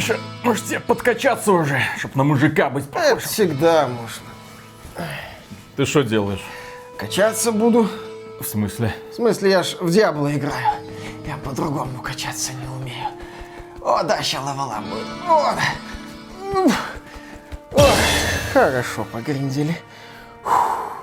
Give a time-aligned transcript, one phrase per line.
[0.00, 5.06] Миша, может тебе подкачаться уже, чтобы на мужика быть Это всегда можно.
[5.76, 6.42] Ты что делаешь?
[6.96, 7.86] Качаться буду.
[8.40, 8.94] В смысле?
[9.12, 10.78] В смысле, я ж в Диабло играю.
[11.26, 13.08] Я по-другому качаться не умею.
[13.82, 15.06] О, да, ща лавала будет.
[15.28, 16.74] О, да.
[17.72, 17.90] Ой,
[18.54, 19.76] хорошо погриндили.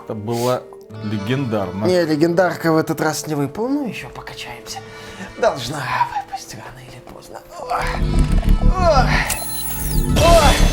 [0.05, 0.63] Это было
[1.03, 1.85] легендарно.
[1.85, 4.79] Не, легендарка в этот раз не выпал, ну еще покачаемся.
[5.37, 5.83] Должна
[6.15, 7.39] выпасть рано или поздно.
[7.59, 8.36] Ой.
[8.79, 9.09] Ой.
[10.15, 10.66] Ой.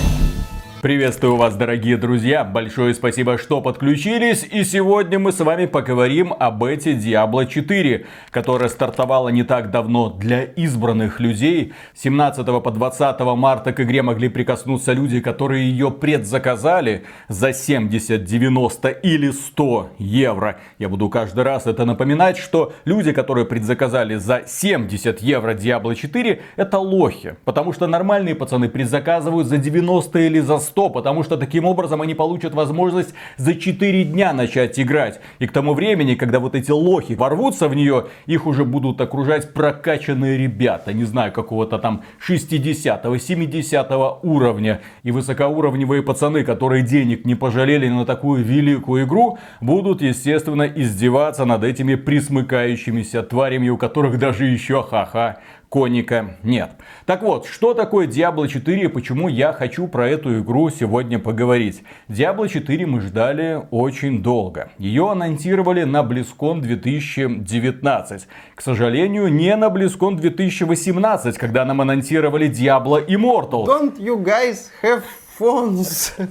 [0.84, 6.62] Приветствую вас, дорогие друзья, большое спасибо, что подключились, и сегодня мы с вами поговорим об
[6.62, 11.72] эти Diablo 4, которая стартовала не так давно для избранных людей.
[11.94, 18.88] 17 по 20 марта к игре могли прикоснуться люди, которые ее предзаказали за 70, 90
[18.90, 20.60] или 100 евро.
[20.78, 26.42] Я буду каждый раз это напоминать, что люди, которые предзаказали за 70 евро Diablo 4,
[26.56, 31.36] это лохи, потому что нормальные пацаны предзаказывают за 90 или за 100 100, потому что
[31.36, 35.20] таким образом они получат возможность за 4 дня начать играть.
[35.38, 39.54] И к тому времени, когда вот эти лохи ворвутся в нее, их уже будут окружать
[39.54, 44.80] прокачанные ребята, не знаю, какого-то там 60-70 уровня.
[45.04, 51.62] И высокоуровневые пацаны, которые денег не пожалели на такую великую игру, будут, естественно, издеваться над
[51.62, 55.38] этими присмыкающимися тварями, у которых даже еще ха-ха
[55.74, 56.70] коника нет.
[57.04, 61.82] Так вот, что такое Diablo 4 и почему я хочу про эту игру сегодня поговорить.
[62.08, 64.70] Diablo 4 мы ждали очень долго.
[64.78, 68.28] Ее анонсировали на BlizzCon 2019.
[68.54, 73.66] К сожалению, не на BlizzCon 2018, когда нам анонсировали Diablo Immortal.
[73.66, 75.02] Don't you guys have
[75.38, 76.14] Фонс.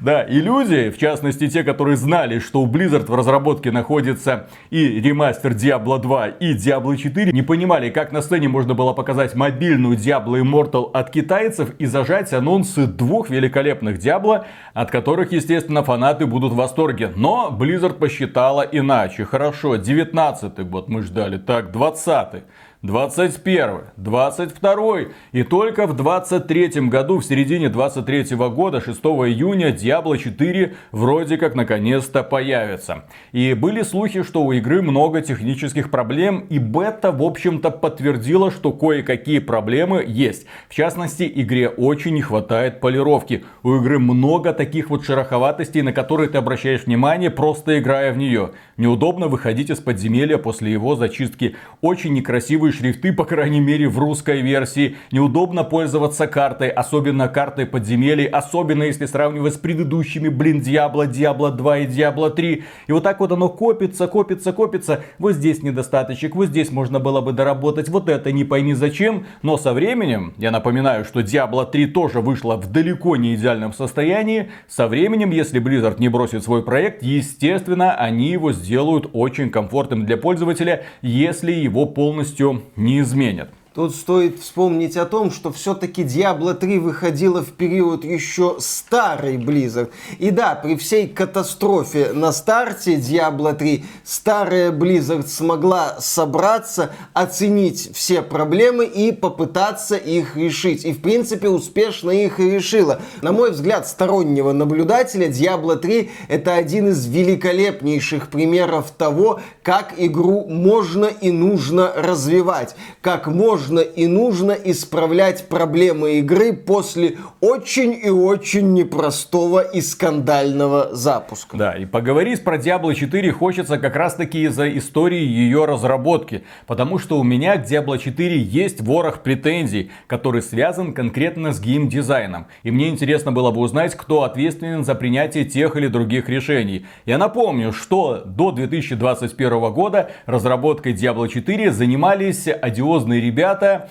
[0.00, 5.00] Да, и люди, в частности те, которые знали, что у Blizzard в разработке находится и
[5.00, 9.96] ремастер Diablo 2 и Diablo 4, не понимали, как на сцене можно было показать мобильную
[9.96, 16.52] Diablo Immortal от китайцев и зажать анонсы двух великолепных Diablo, от которых, естественно, фанаты будут
[16.52, 17.12] в восторге.
[17.14, 19.24] Но Blizzard посчитала иначе.
[19.24, 22.42] Хорошо, 19 год мы ждали, так, 20
[22.82, 24.98] 21, 22
[25.30, 31.54] и только в 23 году, в середине 23 года, 6 июня, Diablo 4 вроде как
[31.54, 33.04] наконец-то появится.
[33.30, 38.72] И были слухи, что у игры много технических проблем, и бета, в общем-то, подтвердила, что
[38.72, 40.46] кое-какие проблемы есть.
[40.68, 43.44] В частности, игре очень не хватает полировки.
[43.62, 48.50] У игры много таких вот шероховатостей, на которые ты обращаешь внимание, просто играя в нее.
[48.76, 51.54] Неудобно выходить из подземелья после его зачистки.
[51.80, 54.96] Очень некрасивый шрифты, по крайней мере в русской версии.
[55.10, 61.78] Неудобно пользоваться картой, особенно картой подземелий, особенно если сравнивать с предыдущими, блин, Diablo, Diablo 2
[61.78, 62.64] и Diablo 3.
[62.86, 65.04] И вот так вот оно копится, копится, копится.
[65.18, 69.26] Вот здесь недостаточек, вот здесь можно было бы доработать, вот это не пойми зачем.
[69.42, 74.50] Но со временем, я напоминаю, что Diablo 3 тоже вышла в далеко не идеальном состоянии.
[74.68, 80.16] Со временем, если Blizzard не бросит свой проект, естественно, они его сделают очень комфортным для
[80.16, 83.54] пользователя, если его полностью не изменят.
[83.74, 89.90] Тут стоит вспомнить о том, что все-таки Diablo 3 выходила в период еще старой Blizzard.
[90.18, 98.20] И да, при всей катастрофе на старте Diablo 3 старая Blizzard смогла собраться, оценить все
[98.20, 100.84] проблемы и попытаться их решить.
[100.84, 103.00] И в принципе успешно их и решила.
[103.22, 110.44] На мой взгляд, стороннего наблюдателя Diablo 3 это один из великолепнейших примеров того, как игру
[110.46, 112.76] можно и нужно развивать.
[113.00, 120.94] Как можно можно и нужно исправлять проблемы игры после очень и очень непростого и скандального
[120.96, 121.56] запуска.
[121.56, 126.42] Да, и поговорить про Diablo 4 хочется как раз таки из-за истории ее разработки.
[126.66, 132.48] Потому что у меня к Diablo 4 есть ворох претензий, который связан конкретно с геймдизайном.
[132.64, 136.84] И мне интересно было бы узнать, кто ответственен за принятие тех или других решений.
[137.06, 143.88] Я напомню, что до 2021 года разработкой Diablo 4 занимались одиозные ребята, ребята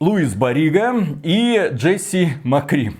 [0.00, 2.90] Луис Барига и Джесси Макри.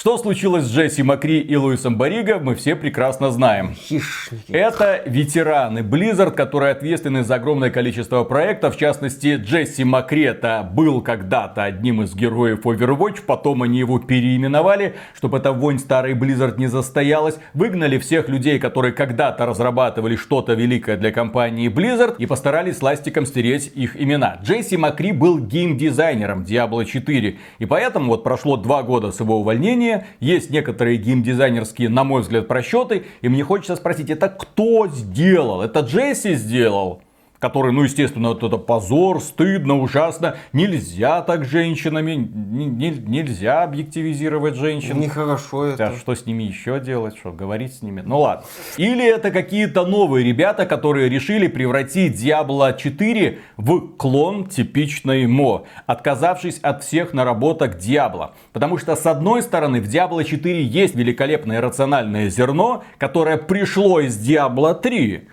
[0.00, 3.74] Что случилось с Джесси Макри и Луисом Бариго, мы все прекрасно знаем.
[3.74, 4.50] Хищники.
[4.50, 8.76] Это ветераны Blizzard, которые ответственны за огромное количество проектов.
[8.76, 13.24] В частности, Джесси Макри это был когда-то одним из героев Overwatch.
[13.26, 17.38] Потом они его переименовали, чтобы эта вонь старой Blizzard не застоялась.
[17.52, 22.14] Выгнали всех людей, которые когда-то разрабатывали что-то великое для компании Blizzard.
[22.16, 24.38] И постарались ластиком стереть их имена.
[24.42, 27.38] Джесси Макри был геймдизайнером Diablo 4.
[27.58, 32.22] И поэтому вот прошло два года с его увольнения мнение, есть некоторые геймдизайнерские, на мой
[32.22, 35.62] взгляд, просчеты, и мне хочется спросить, это кто сделал?
[35.62, 37.02] Это Джесси сделал?
[37.40, 40.36] Который, ну, естественно, вот это позор, стыдно, ужасно.
[40.52, 45.00] Нельзя так женщинами, не, не, нельзя объективизировать женщин.
[45.00, 45.88] Нехорошо это.
[45.88, 48.02] А что с ними еще делать, что говорить с ними?
[48.04, 48.44] Ну ладно.
[48.76, 56.58] Или это какие-то новые ребята, которые решили превратить Diablo 4 в клон типичной МО, отказавшись
[56.58, 58.32] от всех наработок Diablo.
[58.52, 64.18] Потому что, с одной стороны, в Diablo 4 есть великолепное рациональное зерно, которое пришло из
[64.20, 65.26] Diablo 3.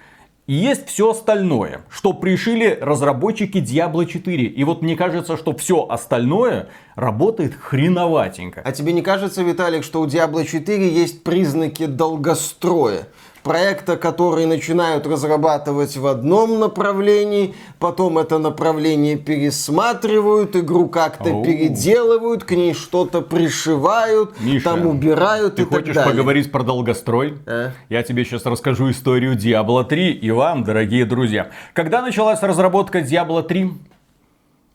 [0.47, 4.45] И есть все остальное, что пришили разработчики Diablo 4.
[4.45, 8.61] И вот мне кажется, что все остальное работает хреноватенько.
[8.63, 13.09] А тебе не кажется, Виталик, что у Diablo 4 есть признаки долгостроя?
[13.47, 21.45] Проекта, которые начинают разрабатывать в одном направлении, потом это направление пересматривают, игру как-то Оу.
[21.45, 25.93] переделывают, к ней что-то пришивают, Миша, там убирают ты и так далее.
[25.93, 27.37] Хочешь поговорить про долгострой?
[27.45, 27.71] А?
[27.89, 31.49] Я тебе сейчас расскажу историю Diablo 3 и вам, дорогие друзья.
[31.73, 33.71] Когда началась разработка Diablo 3?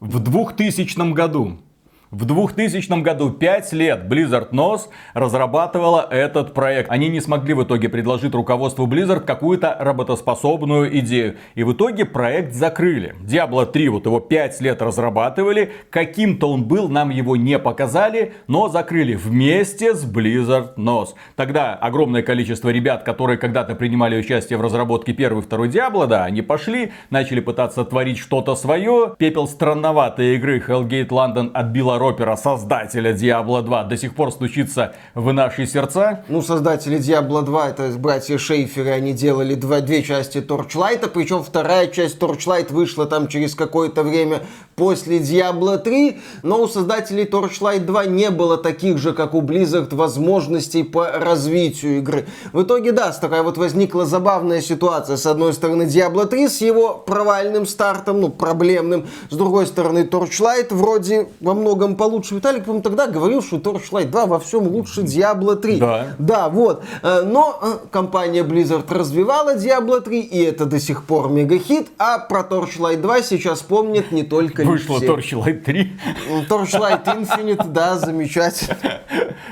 [0.01, 1.59] В 2000 году.
[2.13, 6.91] В 2000 году, 5 лет, Blizzard NOS разрабатывала этот проект.
[6.91, 11.37] Они не смогли в итоге предложить руководству Blizzard какую-то работоспособную идею.
[11.55, 13.15] И в итоге проект закрыли.
[13.23, 15.73] Diablo 3, вот его 5 лет разрабатывали.
[15.89, 21.15] Каким-то он был, нам его не показали, но закрыли вместе с Blizzard NOS.
[21.35, 26.25] Тогда огромное количество ребят, которые когда-то принимали участие в разработке первой и второй Diablo, да,
[26.27, 29.15] они пошли, начали пытаться творить что-то свое.
[29.17, 35.33] Пепел странноватой игры Hellgate London отбила ропера, создателя Diablo 2, до сих пор стучится в
[35.33, 36.25] наши сердца?
[36.29, 41.87] Ну, создатели Diablo 2, это братья Шейферы, они делали два, две части Torchlight, причем вторая
[41.87, 44.41] часть Torchlight вышла там через какое-то время
[44.83, 49.95] после Diablo 3, но у создателей Torchlight 2 не было таких же, как у Blizzard,
[49.95, 52.27] возможностей по развитию игры.
[52.53, 55.17] В итоге, да, такая вот возникла забавная ситуация.
[55.17, 59.07] С одной стороны, Diablo 3 с его провальным стартом, ну, проблемным.
[59.31, 62.35] С другой стороны, Torchlight вроде во многом получше.
[62.35, 65.77] Виталик, по-моему, тогда говорил, что Torchlight 2 во всем лучше Diablo 3.
[65.77, 66.07] Да.
[66.19, 66.83] Да, вот.
[67.05, 72.19] Э, но э, компания Blizzard развивала Diablo 3, и это до сих пор мега-хит, а
[72.19, 75.93] про Torchlight 2 сейчас помнят не только Вышло Torchlight 3.
[76.49, 78.77] Torchlight Infinite, да, замечательно.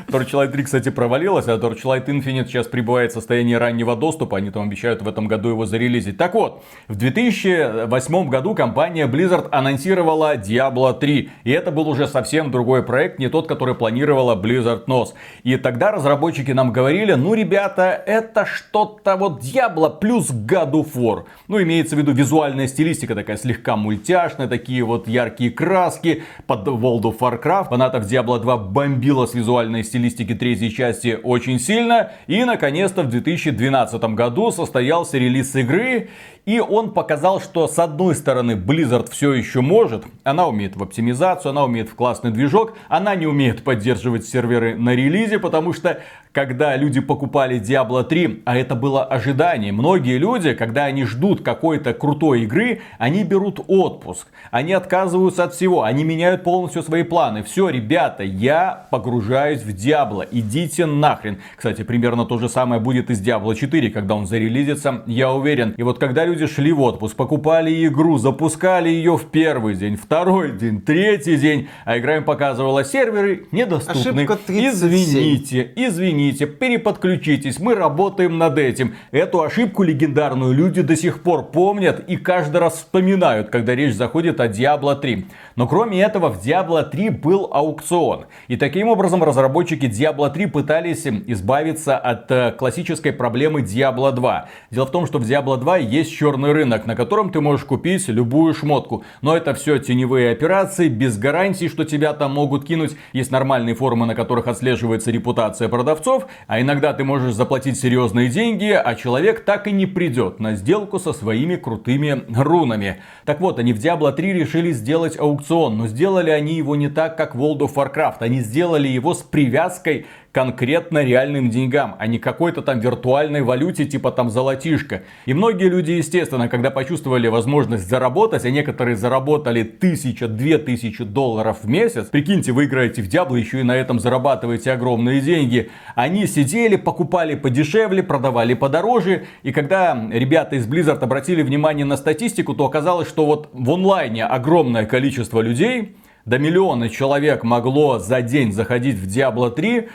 [0.08, 4.38] Torchlight 3, кстати, провалилась, а Torchlight Infinite сейчас прибывает в состоянии раннего доступа.
[4.38, 6.16] Они там обещают в этом году его зарелизить.
[6.16, 11.30] Так вот, в 2008 году компания Blizzard анонсировала Diablo 3.
[11.44, 15.14] И это был уже совсем совсем другой проект, не тот, который планировала Blizzard NOS.
[15.42, 21.24] И тогда разработчики нам говорили, ну, ребята, это что-то вот Diablo плюс God of War.
[21.48, 27.02] Ну, имеется в виду визуальная стилистика такая слегка мультяшная, такие вот яркие краски под World
[27.02, 27.68] of Warcraft.
[27.68, 32.12] Фанатов Diablo 2 бомбила с визуальной стилистики третьей части очень сильно.
[32.26, 36.08] И, наконец-то, в 2012 году состоялся релиз игры.
[36.46, 41.50] И он показал, что с одной стороны Blizzard все еще может, она умеет в оптимизацию,
[41.50, 46.00] она умеет в классный движок, она не умеет поддерживать серверы на релизе, потому что
[46.32, 49.72] когда люди покупали Diablo 3, а это было ожидание.
[49.72, 54.28] Многие люди, когда они ждут какой-то крутой игры, они берут отпуск.
[54.52, 55.82] Они отказываются от всего.
[55.82, 57.42] Они меняют полностью свои планы.
[57.42, 60.26] Все, ребята, я погружаюсь в Diablo.
[60.30, 61.38] Идите нахрен.
[61.56, 65.74] Кстати, примерно то же самое будет и с Diablo 4, когда он зарелизится, я уверен.
[65.76, 70.52] И вот когда люди шли в отпуск, покупали игру, запускали ее в первый день, второй
[70.52, 74.26] день, третий день, а игра им показывала серверы недоступны.
[74.48, 78.94] Извините, извините извините, переподключитесь, мы работаем над этим.
[79.10, 84.40] Эту ошибку легендарную люди до сих пор помнят и каждый раз вспоминают, когда речь заходит
[84.40, 85.26] о Diablo 3.
[85.56, 88.26] Но кроме этого в Diablo 3 был аукцион.
[88.48, 94.48] И таким образом разработчики Diablo 3 пытались избавиться от э, классической проблемы Diablo 2.
[94.70, 98.06] Дело в том, что в Diablo 2 есть черный рынок, на котором ты можешь купить
[98.08, 99.04] любую шмотку.
[99.22, 102.94] Но это все теневые операции, без гарантий, что тебя там могут кинуть.
[103.14, 108.70] Есть нормальные форумы, на которых отслеживается репутация продавцов а иногда ты можешь заплатить серьезные деньги,
[108.70, 113.00] а человек так и не придет на сделку со своими крутыми рунами.
[113.24, 117.16] Так вот, они в Diablo 3 решили сделать аукцион, но сделали они его не так,
[117.16, 118.16] как в World of Warcraft.
[118.20, 124.12] Они сделали его с привязкой конкретно реальным деньгам, а не какой-то там виртуальной валюте типа
[124.12, 125.02] там золотишко.
[125.26, 131.58] И многие люди, естественно, когда почувствовали возможность заработать, а некоторые заработали тысяча, две тысячи долларов
[131.62, 136.26] в месяц, прикиньте, вы играете в Diablo, еще и на этом зарабатываете огромные деньги, они
[136.26, 142.66] сидели, покупали подешевле, продавали подороже, и когда ребята из Blizzard обратили внимание на статистику, то
[142.66, 145.96] оказалось, что вот в онлайне огромное количество людей,
[146.26, 149.88] до миллиона человек могло за день заходить в Diablo 3,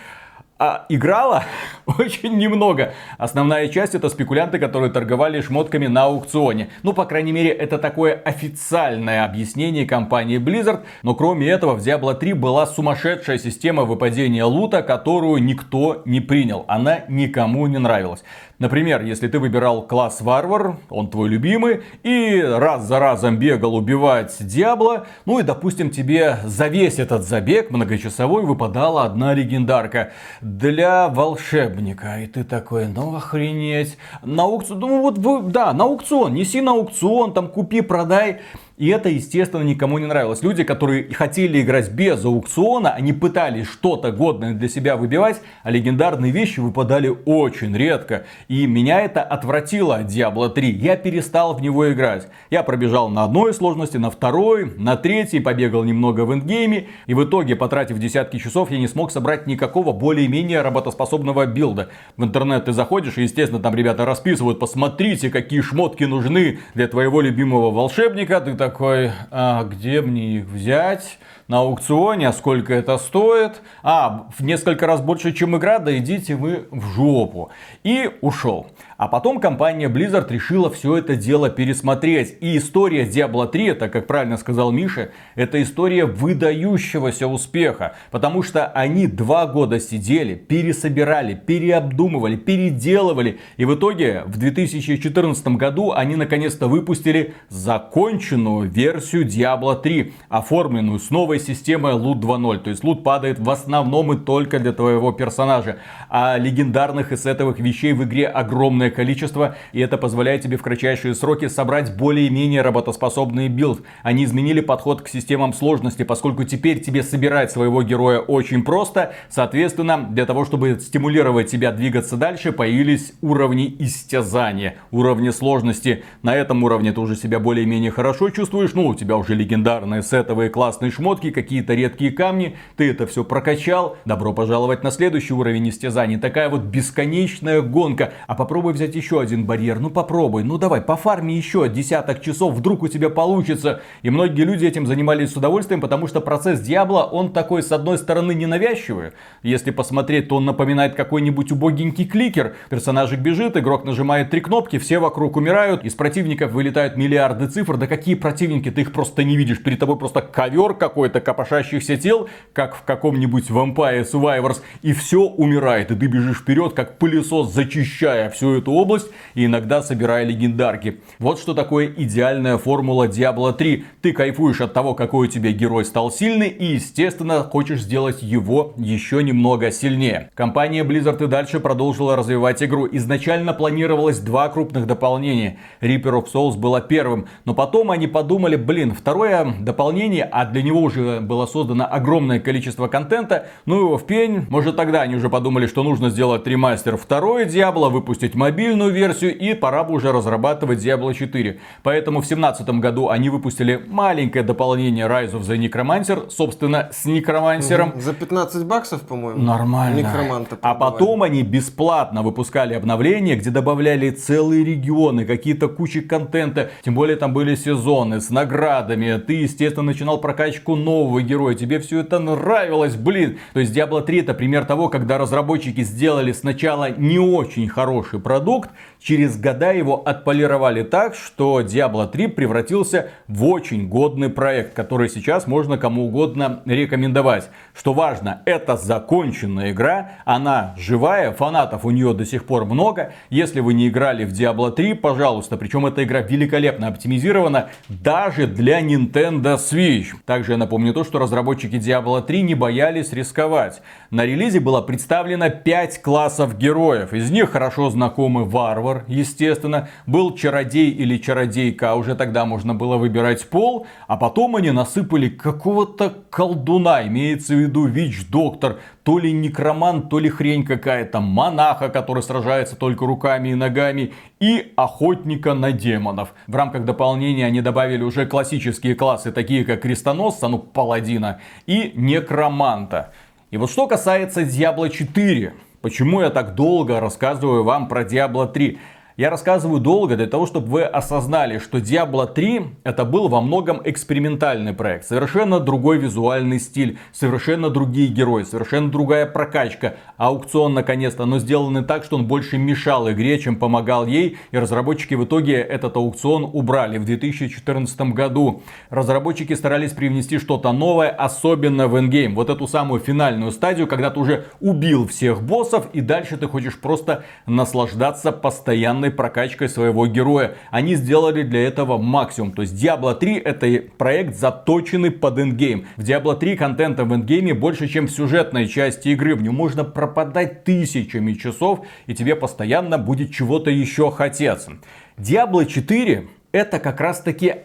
[0.57, 1.43] а играла
[1.85, 2.93] очень немного.
[3.17, 6.69] Основная часть это спекулянты, которые торговали шмотками на аукционе.
[6.83, 10.83] Ну, по крайней мере, это такое официальное объяснение компании Blizzard.
[11.03, 16.63] Но кроме этого, в Diablo 3 была сумасшедшая система выпадения лута, которую никто не принял.
[16.67, 18.23] Она никому не нравилась.
[18.57, 24.35] Например, если ты выбирал класс варвар, он твой любимый, и раз за разом бегал убивать
[24.39, 32.21] Диабло, ну и, допустим, тебе за весь этот забег многочасовой выпадала одна легендарка для волшебника.
[32.21, 33.97] И ты такой, ну охренеть.
[34.23, 38.41] На аукцион, ну вот, да, на аукцион, неси на аукцион, там купи, продай.
[38.77, 40.43] И это, естественно, никому не нравилось.
[40.43, 46.33] Люди, которые хотели играть без аукциона, они пытались что-то годное для себя выбивать, а легендарные
[46.33, 48.25] вещи выпадали очень редко.
[48.49, 50.71] И меня это отвратило от Diablo 3.
[50.71, 52.27] Я перестал в него играть.
[52.49, 56.87] Я пробежал на одной сложности, на второй, на третьей, побегал немного в эндгейме.
[57.07, 61.87] И в итоге, потратив десятки часов, я не смог собрать никакого более-менее работоспособного билда.
[62.17, 67.21] В интернет ты заходишь, и, естественно, там ребята расписывают, посмотрите, какие шмотки нужны для твоего
[67.21, 68.41] любимого волшебника.
[68.41, 71.19] Ты такой, а где мне их взять?
[71.47, 73.61] На аукционе, а сколько это стоит?
[73.83, 77.51] А, в несколько раз больше, чем игра, да идите вы в жопу.
[77.83, 78.71] И ушел.
[78.97, 82.37] А потом компания Blizzard решила все это дело пересмотреть.
[82.41, 87.95] И история Diablo 3, это, как правильно сказал Миша, это история выдающегося успеха.
[88.09, 93.39] Потому что они два года сидели, пересобирали, переобдумывали, переделывали.
[93.57, 101.11] И в итоге в 2014 году они наконец-то выпустили законченную версию Diablo 3, оформленную с
[101.11, 102.59] новой системой Loot 2.0.
[102.59, 105.77] То есть лут падает в основном и только для твоего персонажа.
[106.09, 111.15] А легендарных и сетовых вещей в игре огромное количество, и это позволяет тебе в кратчайшие
[111.15, 113.81] сроки собрать более-менее работоспособный билд.
[114.03, 119.13] Они изменили подход к системам сложности, поскольку теперь тебе собирать своего героя очень просто.
[119.29, 126.03] Соответственно, для того, чтобы стимулировать тебя двигаться дальше, появились уровни истязания, уровни сложности.
[126.21, 130.49] На этом уровне ты уже себя более-менее хорошо чувствуешь, ну, у тебя уже легендарные сетовые
[130.49, 136.17] классные шмотки, какие-то редкие камни, ты это все прокачал, добро пожаловать на следующий уровень истязаний.
[136.17, 138.13] Такая вот бесконечная гонка.
[138.27, 139.79] А попробуй взять еще один барьер.
[139.79, 143.81] Ну попробуй, ну давай, пофарми еще десяток часов, вдруг у тебя получится.
[144.01, 147.97] И многие люди этим занимались с удовольствием, потому что процесс Диабло, он такой, с одной
[147.97, 149.11] стороны, ненавязчивый.
[149.43, 152.55] Если посмотреть, то он напоминает какой-нибудь убогенький кликер.
[152.69, 157.77] Персонажик бежит, игрок нажимает три кнопки, все вокруг умирают, из противников вылетают миллиарды цифр.
[157.77, 159.61] Да какие противники, ты их просто не видишь.
[159.61, 164.61] Перед тобой просто ковер какой-то копошащихся тел, как в каком-нибудь Vampire Survivors.
[164.81, 169.81] И все умирает, и ты бежишь вперед, как пылесос, зачищая всю эту область и иногда
[169.81, 171.01] собирая легендарки.
[171.19, 173.85] Вот что такое идеальная формула Diablo 3.
[174.01, 178.73] Ты кайфуешь от того, какой у тебя герой стал сильный и, естественно, хочешь сделать его
[178.77, 180.29] еще немного сильнее.
[180.35, 182.87] Компания Blizzard и дальше продолжила развивать игру.
[182.91, 185.57] Изначально планировалось два крупных дополнения.
[185.81, 190.81] Reaper of Souls было первым, но потом они подумали, блин, второе дополнение, а для него
[190.81, 194.45] уже было создано огромное количество контента, ну его в пень.
[194.49, 199.53] Может тогда они уже подумали, что нужно сделать ремастер второй Diablo, выпустить мобильную версию и
[199.53, 201.59] пора бы уже разрабатывать Diablo 4.
[201.83, 207.93] Поэтому в 2017 году они выпустили маленькое дополнение Rise of the Necromancer, собственно, с Некромансером.
[207.99, 209.41] За 15 баксов, по-моему.
[209.41, 209.99] Нормально.
[209.99, 216.71] Некроманта а потом они бесплатно выпускали обновления, где добавляли целые регионы, какие-то кучи контента.
[216.83, 219.17] Тем более там были сезоны с наградами.
[219.17, 221.55] Ты, естественно, начинал прокачку нового героя.
[221.55, 223.37] Тебе все это нравилось, блин.
[223.53, 228.69] То есть Diablo 3 это пример того, когда разработчики сделали сначала не очень хороший продукт,
[229.01, 235.47] через года его отполировали так, что Diablo 3 превратился в очень годный проект, который сейчас
[235.47, 237.49] можно кому угодно рекомендовать.
[237.73, 243.11] Что важно, это законченная игра, она живая, фанатов у нее до сих пор много.
[243.29, 248.81] Если вы не играли в Diablo 3, пожалуйста, причем эта игра великолепно оптимизирована даже для
[248.81, 250.07] Nintendo Switch.
[250.25, 253.81] Также я напомню то, что разработчики Diablo 3 не боялись рисковать.
[254.09, 260.91] На релизе было представлено 5 классов героев, из них хорошо знакомы варвар, естественно, был чародей
[260.91, 267.07] или чародейка, а уже тогда можно было выбирать пол, а потом они насыпали какого-то колдуна,
[267.07, 273.05] имеется в виду ВИЧ-доктор, то ли некромант, то ли хрень какая-то, монаха, который сражается только
[273.05, 276.33] руками и ногами, и охотника на демонов.
[276.47, 283.13] В рамках дополнения они добавили уже классические классы, такие как крестоносца, ну паладина, и некроманта.
[283.51, 285.53] И вот что касается Diablo 4,
[285.85, 288.79] Почему я так долго рассказываю вам про Diablo 3?
[289.17, 293.79] Я рассказываю долго для того, чтобы вы осознали, что Diablo 3 это был во многом
[293.85, 295.05] экспериментальный проект.
[295.05, 299.95] Совершенно другой визуальный стиль, совершенно другие герои, совершенно другая прокачка.
[300.17, 304.37] Аукцион наконец-то, но сделанный так, что он больше мешал игре, чем помогал ей.
[304.51, 308.63] И разработчики в итоге этот аукцион убрали в 2014 году.
[308.89, 312.35] Разработчики старались привнести что-то новое, особенно в эндгейм.
[312.35, 316.77] Вот эту самую финальную стадию, когда ты уже убил всех боссов и дальше ты хочешь
[316.77, 320.55] просто наслаждаться постоянно полной прокачкой своего героя.
[320.71, 322.51] Они сделали для этого максимум.
[322.51, 325.85] То есть Diablo 3 это проект заточенный под эндгейм.
[325.97, 329.35] В Diablo 3 контента в эндгейме больше, чем в сюжетной части игры.
[329.35, 334.71] В нем можно пропадать тысячами часов и тебе постоянно будет чего-то еще хотеться.
[335.17, 337.55] Diablo 4 это как раз таки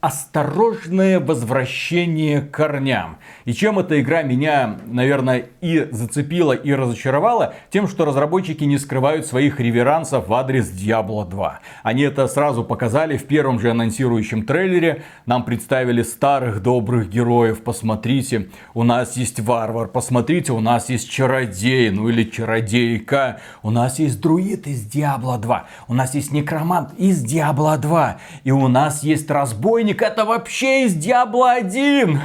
[0.00, 3.18] осторожное возвращение к корням.
[3.44, 9.26] И чем эта игра меня, наверное, и зацепила, и разочаровала, тем, что разработчики не скрывают
[9.26, 11.60] своих реверансов в адрес Diablo 2.
[11.82, 15.02] Они это сразу показали в первом же анонсирующем трейлере.
[15.26, 17.62] Нам представили старых добрых героев.
[17.62, 19.88] Посмотрите, у нас есть варвар.
[19.88, 23.40] Посмотрите, у нас есть чародей, ну или чародейка.
[23.62, 25.66] У нас есть друид из Diablo 2.
[25.88, 28.18] У нас есть некромант из Diablo 2.
[28.44, 32.20] И у нас есть разбойник разбойник это вообще из Diablo 1.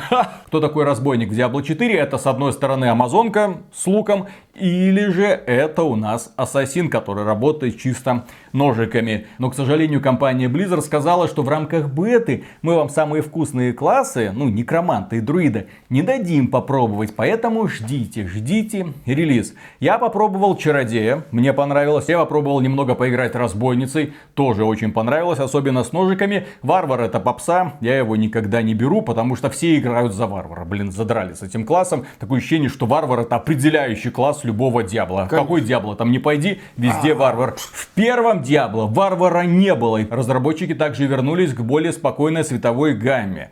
[0.56, 1.96] Кто такой разбойник в Diablo 4?
[1.96, 7.78] Это с одной стороны Амазонка с луком или же это у нас ассасин, который работает
[7.78, 9.28] чисто ножиками.
[9.38, 14.32] Но, к сожалению, компания Blizzard сказала, что в рамках беты мы вам самые вкусные классы,
[14.34, 17.18] ну, некроманта и друида, не дадим попробовать.
[17.18, 19.56] Поэтому ждите, ждите релиз.
[19.82, 22.08] Я попробовал чародея, мне понравилось.
[22.08, 26.48] Я попробовал немного поиграть разбойницей, тоже очень понравилось, особенно с ножиками.
[26.62, 30.66] Варвар это попса, я его никогда не беру, потому что все играют за варвара.
[30.66, 32.06] Блин, задрали с этим классом.
[32.20, 35.28] Такое ощущение, что варвар это определяющий класс любого Диабла.
[35.30, 35.42] Как...
[35.42, 37.16] Какой Диабло там не пойди, везде а...
[37.16, 37.56] варвар.
[37.58, 40.00] В первом Диабло варвара не было.
[40.10, 43.52] Разработчики также вернулись к более спокойной световой гамме.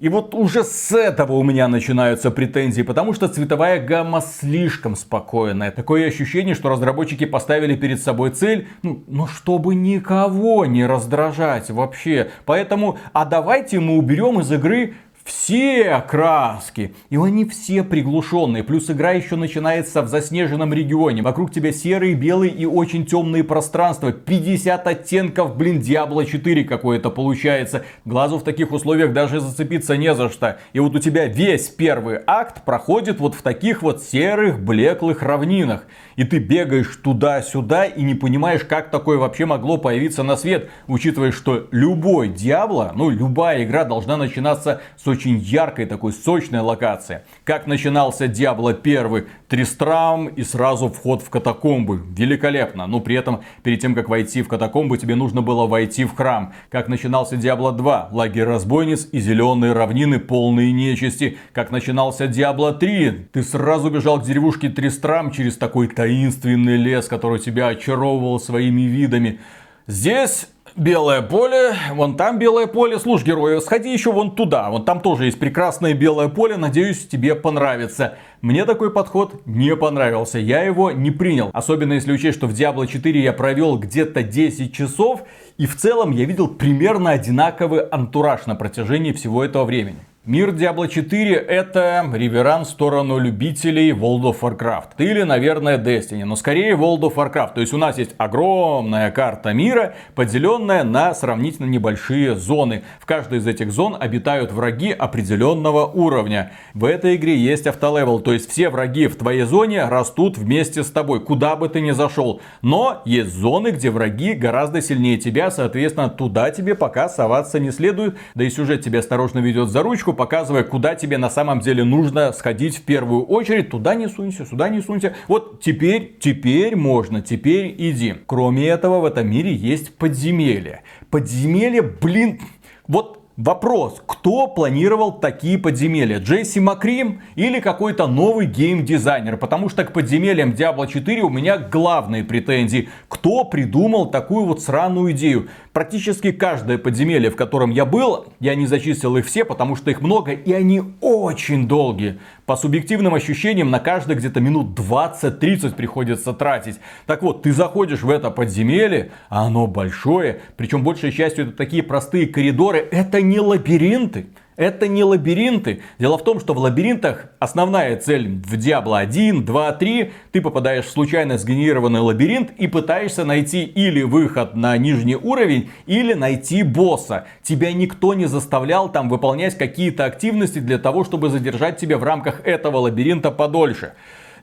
[0.00, 5.70] И вот уже с этого у меня начинаются претензии, потому что цветовая гамма слишком спокойная.
[5.70, 12.30] Такое ощущение, что разработчики поставили перед собой цель, ну, ну чтобы никого не раздражать вообще.
[12.44, 16.94] Поэтому, а давайте мы уберем из игры все краски.
[17.08, 18.62] И они все приглушенные.
[18.62, 21.22] Плюс игра еще начинается в заснеженном регионе.
[21.22, 24.12] Вокруг тебя серые, белые и очень темные пространства.
[24.12, 27.84] 50 оттенков, блин, Diablo 4 какое-то получается.
[28.04, 30.58] Глазу в таких условиях даже зацепиться не за что.
[30.74, 35.84] И вот у тебя весь первый акт проходит вот в таких вот серых, блеклых равнинах.
[36.16, 40.68] И ты бегаешь туда-сюда и не понимаешь, как такое вообще могло появиться на свет.
[40.86, 47.20] Учитывая, что любой Диабло, ну любая игра должна начинаться с очень яркой такой сочной локации.
[47.44, 52.02] Как начинался Диабло 1, Тристрам и сразу вход в катакомбы.
[52.16, 52.86] Великолепно.
[52.86, 56.52] Но при этом, перед тем как войти в катакомбы, тебе нужно было войти в храм.
[56.68, 61.38] Как начинался Диабло 2, лагерь разбойниц и зеленые равнины полные нечисти.
[61.52, 67.38] Как начинался Диабло 3, ты сразу бежал к деревушке Тристрам через такой таинственный лес, который
[67.38, 69.38] тебя очаровывал своими видами.
[69.86, 72.98] Здесь белое поле, вон там белое поле.
[72.98, 74.70] Слушай, герой, сходи еще вон туда.
[74.70, 76.56] Вон там тоже есть прекрасное белое поле.
[76.56, 78.16] Надеюсь, тебе понравится.
[78.40, 80.38] Мне такой подход не понравился.
[80.38, 81.50] Я его не принял.
[81.52, 85.22] Особенно если учесть, что в Diablo 4 я провел где-то 10 часов.
[85.56, 89.98] И в целом я видел примерно одинаковый антураж на протяжении всего этого времени.
[90.26, 94.92] Мир Diablo 4 это реверанс в сторону любителей World of Warcraft.
[94.96, 97.56] Или, наверное, Destiny, но скорее World of Warcraft.
[97.56, 102.84] То есть у нас есть огромная карта мира, поделенная на сравнительно небольшие зоны.
[103.00, 106.52] В каждой из этих зон обитают враги определенного уровня.
[106.72, 110.90] В этой игре есть автолевел, то есть все враги в твоей зоне растут вместе с
[110.90, 112.40] тобой, куда бы ты ни зашел.
[112.62, 118.16] Но есть зоны, где враги гораздо сильнее тебя, соответственно, туда тебе пока соваться не следует.
[118.34, 122.32] Да и сюжет тебя осторожно ведет за ручку, показывая, куда тебе на самом деле нужно
[122.32, 123.70] сходить в первую очередь.
[123.70, 125.14] Туда не сунься, сюда не сунься.
[125.28, 128.14] Вот теперь, теперь можно, теперь иди.
[128.26, 130.82] Кроме этого, в этом мире есть подземелье.
[131.10, 132.40] Подземелье, блин,
[132.86, 136.20] вот Вопрос, кто планировал такие подземелья?
[136.20, 139.38] Джесси Макрим или какой-то новый геймдизайнер?
[139.38, 142.88] Потому что к подземельям Diablo 4 у меня главные претензии.
[143.08, 145.48] Кто придумал такую вот сраную идею?
[145.72, 150.00] Практически каждое подземелье, в котором я был, я не зачистил их все, потому что их
[150.00, 152.20] много и они очень долгие.
[152.46, 156.78] По субъективным ощущениям на каждое где-то минут 20-30 приходится тратить.
[157.06, 161.82] Так вот, ты заходишь в это подземелье, а оно большое, причем большей частью это такие
[161.82, 164.26] простые коридоры, это не лабиринты.
[164.56, 165.82] Это не лабиринты.
[165.98, 170.12] Дело в том, что в лабиринтах основная цель в Diablo 1, 2, 3.
[170.30, 176.14] Ты попадаешь в случайно сгенерированный лабиринт и пытаешься найти или выход на нижний уровень, или
[176.14, 177.26] найти босса.
[177.42, 182.40] Тебя никто не заставлял там выполнять какие-то активности для того, чтобы задержать тебя в рамках
[182.44, 183.94] этого лабиринта подольше.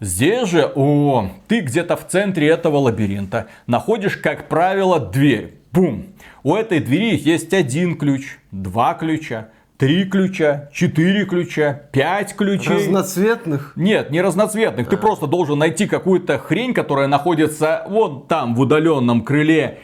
[0.01, 5.53] Здесь же, о, ты где-то в центре этого лабиринта находишь, как правило, дверь.
[5.71, 6.07] Бум.
[6.43, 9.49] У этой двери есть один ключ, два ключа,
[9.81, 12.85] три ключа, четыре ключа, пять ключей.
[12.85, 13.73] Разноцветных?
[13.75, 14.87] Нет, не разноцветных.
[14.87, 19.79] Ты просто должен найти какую-то хрень, которая находится вон там, в удаленном крыле.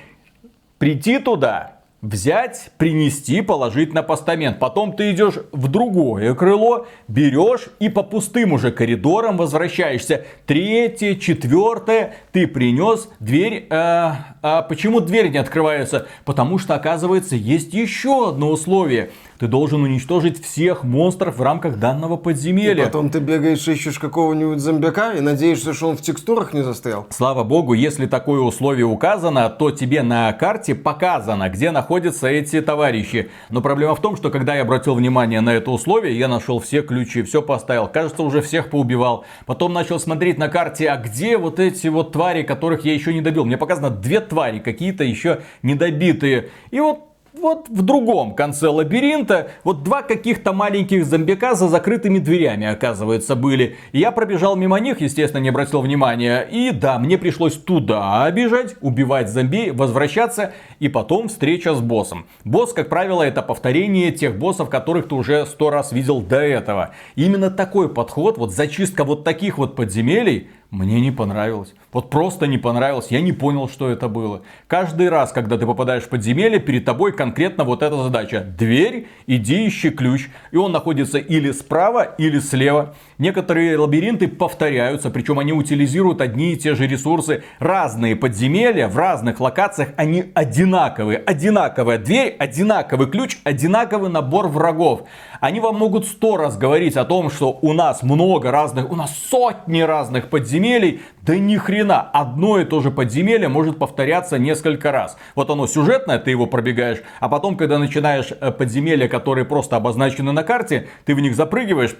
[0.77, 4.59] Прийти туда, взять, принести, положить на постамент.
[4.59, 10.25] Потом ты идешь в другое крыло, берешь и по пустым уже коридорам возвращаешься.
[10.45, 13.65] Третье, четвертое, ты принес, дверь...
[13.71, 14.11] Э,
[14.43, 16.07] а почему дверь не открывается?
[16.23, 19.09] Потому что, оказывается, есть еще одно условие.
[19.39, 22.81] Ты должен уничтожить всех монстров в рамках данного подземелья.
[22.81, 27.05] И потом ты бегаешь, ищешь какого-нибудь зомбяка и надеешься, что он в текстурах не застрял.
[27.11, 33.29] Слава богу, если такое условие указано, то тебе на карте показано, где находятся эти товарищи.
[33.49, 36.81] Но проблема в том, что когда я обратил внимание на это условие, я нашел все
[36.81, 37.87] ключи, все поставил.
[37.87, 39.25] Кажется, уже всех поубивал.
[39.45, 43.21] Потом начал смотреть на карте, а где вот эти вот твари, которых я еще не
[43.21, 43.45] добил.
[43.45, 46.49] Мне показано две твари, какие-то еще недобитые.
[46.71, 47.06] И вот
[47.37, 53.77] вот в другом конце лабиринта вот два каких-то маленьких зомбяка за закрытыми дверями, оказывается, были.
[53.93, 56.41] Я пробежал мимо них, естественно, не обратил внимания.
[56.41, 62.25] И да, мне пришлось туда бежать, убивать зомби, возвращаться и потом встреча с боссом.
[62.43, 66.91] Босс, как правило, это повторение тех боссов, которых ты уже сто раз видел до этого.
[67.15, 71.73] И именно такой подход, вот зачистка вот таких вот подземелий, мне не понравилось.
[71.93, 73.07] Вот просто не понравилось.
[73.09, 74.41] Я не понял, что это было.
[74.67, 78.41] Каждый раз, когда ты попадаешь в подземелье, перед тобой конкретно вот эта задача.
[78.41, 80.27] Дверь, иди ищи ключ.
[80.51, 82.95] И он находится или справа, или слева.
[83.17, 87.43] Некоторые лабиринты повторяются, причем они утилизируют одни и те же ресурсы.
[87.59, 91.19] Разные подземелья в разных локациях, они одинаковые.
[91.19, 95.03] Одинаковая дверь, одинаковый ключ, одинаковый набор врагов.
[95.39, 99.15] Они вам могут сто раз говорить о том, что у нас много разных, у нас
[99.29, 101.01] сотни разных подземелий.
[101.21, 105.17] Да ни хрена, одно и то же подземелье может повторяться несколько раз.
[105.35, 110.31] Вот оно сюжетное, ты его пробегаешь, а потом, когда начинаешь э, подземелья, которые просто обозначены
[110.31, 111.95] на карте, ты в них запрыгиваешь,